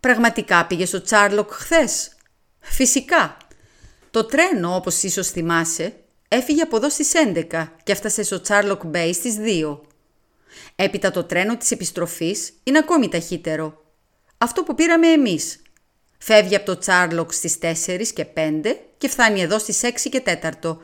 Πραγματικά 0.00 0.66
πήγε 0.66 0.86
στο 0.86 1.02
Τσάρλοκ 1.02 1.52
χθες; 1.52 2.16
Φυσικά. 2.60 3.36
Το 4.10 4.24
τρένο, 4.24 4.74
όπως 4.74 5.02
ίσως 5.02 5.30
θυμάσαι, 5.30 5.94
έφυγε 6.28 6.62
από 6.62 6.76
εδώ 6.76 6.90
στις 6.90 7.12
11 7.14 7.72
και 7.82 7.92
έφτασε 7.92 8.22
στο 8.22 8.40
Τσάρλοκ 8.40 8.86
Μπέι 8.86 9.12
στις 9.12 9.36
2. 9.38 9.80
Έπειτα 10.76 11.10
το 11.10 11.24
τρένο 11.24 11.56
της 11.56 11.70
επιστροφής 11.70 12.52
είναι 12.62 12.78
ακόμη 12.78 13.08
ταχύτερο. 13.08 13.84
Αυτό 14.38 14.62
που 14.62 14.74
πήραμε 14.74 15.06
εμείς. 15.08 15.61
Φεύγει 16.24 16.56
από 16.56 16.64
το 16.64 16.78
Τσάρλοκ 16.78 17.32
στις 17.32 17.58
4 17.62 18.12
και 18.14 18.26
5 18.34 18.40
και 18.98 19.08
φτάνει 19.08 19.40
εδώ 19.40 19.58
στις 19.58 19.80
6 19.82 20.08
και 20.10 20.22
4. 20.62 20.76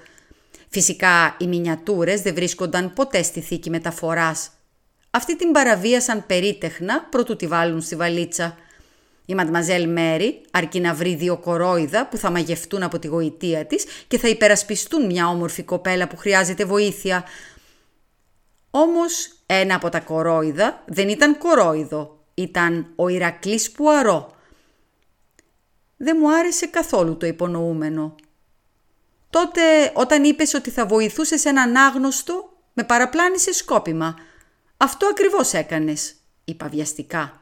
Φυσικά 0.69 1.37
οι 1.39 1.47
μινιατούρες 1.47 2.21
δεν 2.21 2.35
βρίσκονταν 2.35 2.93
ποτέ 2.93 3.23
στη 3.23 3.41
θήκη 3.41 3.71
μεταφοράς. 3.71 4.51
Αυτή 5.11 5.37
την 5.37 5.53
παραβίασαν 5.53 6.27
περίτεχνα 6.27 7.07
προτού 7.11 7.37
τη 7.37 7.47
βάλουν 7.47 7.81
στη 7.81 7.97
βαλίτσα. 7.97 8.57
Η 9.27 9.35
Μαντμαζέλ 9.35 9.89
Μέρι 9.89 10.41
αρκεί 10.51 10.81
να 10.81 10.95
βρει 10.95 11.15
δύο 11.15 11.37
κορόιδα 11.37 12.09
που 12.09 12.17
θα 12.17 12.31
μαγευτούν 12.31 12.83
από 12.83 12.99
τη 12.99 13.07
γοητεία 13.07 13.67
της 13.67 13.85
και 14.09 14.19
θα 14.19 14.29
υπερασπιστούν 14.29 15.07
μια 15.07 15.29
όμορφη 15.29 15.63
κοπέλα 15.63 16.09
που 16.09 16.17
χρειάζεται 16.17 16.65
βοήθεια. 16.65 17.25
Όμως 18.71 19.33
ένα 19.47 19.75
από 19.75 19.89
τα 19.89 20.01
κορόιδα 20.01 20.83
δεν 20.87 21.09
ήταν 21.09 21.39
κορόιδο, 21.39 22.25
ήταν 22.35 22.93
ο 22.97 23.09
Ηρακλής 23.09 23.71
Πουαρό. 23.71 24.37
Δεν 26.01 26.17
μου 26.21 26.35
άρεσε 26.35 26.67
καθόλου 26.67 27.17
το 27.17 27.27
υπονοούμενο. 27.27 28.15
Τότε 29.31 29.93
όταν 29.95 30.25
είπες 30.25 30.55
ότι 30.55 30.71
θα 30.71 30.87
βοηθούσες 30.87 31.45
έναν 31.45 31.77
άγνωστο, 31.77 32.57
με 32.73 32.85
παραπλάνησε 32.85 33.53
σκόπιμα. 33.53 34.17
Αυτό 34.77 35.07
ακριβώς 35.07 35.53
έκανες, 35.53 36.15
είπα 36.45 36.69
βιαστικά. 36.69 37.41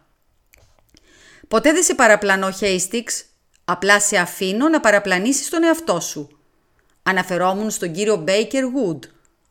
Ποτέ 1.49 1.73
δεν 1.73 1.83
σε 1.83 1.95
παραπλανώ, 1.95 2.51
Χέιστιξ. 2.51 3.25
Απλά 3.65 4.01
σε 4.01 4.17
αφήνω 4.17 4.69
να 4.69 4.81
παραπλανήσεις 4.81 5.49
τον 5.49 5.63
εαυτό 5.63 6.01
σου. 6.01 6.29
Αναφερόμουν 7.03 7.71
στον 7.71 7.93
κύριο 7.93 8.17
Μπέικερ 8.17 8.65
Wood, 8.65 8.99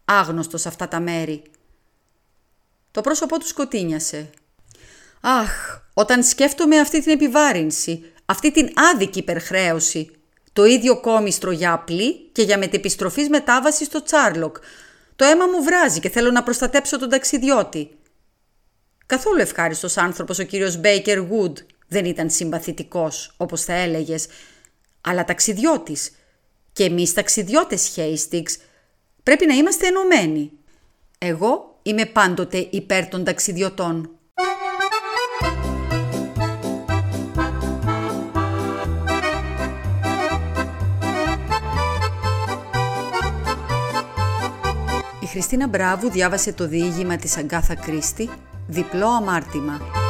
άγνωστος 0.05 0.61
σε 0.61 0.67
αυτά 0.67 0.87
τα 0.87 0.99
μέρη. 0.99 1.43
Το 2.91 3.01
πρόσωπό 3.01 3.39
του 3.39 3.47
σκοτίνιασε. 3.47 4.29
Αχ, 5.21 5.79
όταν 5.93 6.23
σκέφτομαι 6.23 6.79
αυτή 6.79 7.01
την 7.01 7.11
επιβάρυνση, 7.11 8.13
αυτή 8.25 8.51
την 8.51 8.69
άδικη 8.93 9.19
υπερχρέωση, 9.19 10.11
το 10.53 10.65
ίδιο 10.65 10.99
κόμιστρο 10.99 11.51
για 11.51 11.73
απλή 11.73 12.29
και 12.31 12.41
για 12.41 12.57
μετεπιστροφής 12.57 13.29
μετάβαση 13.29 13.85
στο 13.85 14.03
Τσάρλοκ. 14.03 14.57
Το 15.15 15.25
αίμα 15.25 15.45
μου 15.45 15.63
βράζει 15.63 15.99
και 15.99 16.09
θέλω 16.09 16.31
να 16.31 16.43
προστατέψω 16.43 16.99
τον 16.99 17.09
ταξιδιώτη. 17.09 17.89
Καθόλου 19.05 19.39
ευχάριστος 19.39 19.97
άνθρωπος 19.97 20.39
ο 20.39 20.43
κύριος 20.43 20.77
Μπέικερ 20.77 21.19
Wood, 21.19 21.53
δεν 21.87 22.05
ήταν 22.05 22.29
συμπαθητικός, 22.29 23.33
όπως 23.37 23.63
θα 23.63 23.73
έλεγες, 23.73 24.27
αλλά 25.01 25.23
ταξιδιώτης. 25.23 26.11
Και 26.73 26.83
εμείς 26.83 27.13
ταξιδιώτες 27.13 27.87
Χέιστιξ 27.87 28.57
πρέπει 29.23 29.45
να 29.45 29.53
είμαστε 29.53 29.87
ενωμένοι. 29.87 30.51
Εγώ 31.17 31.79
είμαι 31.81 32.05
πάντοτε 32.05 32.67
υπέρ 32.69 33.07
των 33.07 33.23
ταξιδιωτών. 33.23 34.14
Χριστίνα 45.35 45.67
Μπράβου 45.67 46.09
διάβασε 46.09 46.53
το 46.53 46.67
διήγημα 46.67 47.15
της 47.15 47.37
Αγκάθα 47.37 47.75
Κρίστη. 47.75 48.29
«Διπλό 48.67 49.07
αμάρτημα» 49.07 50.04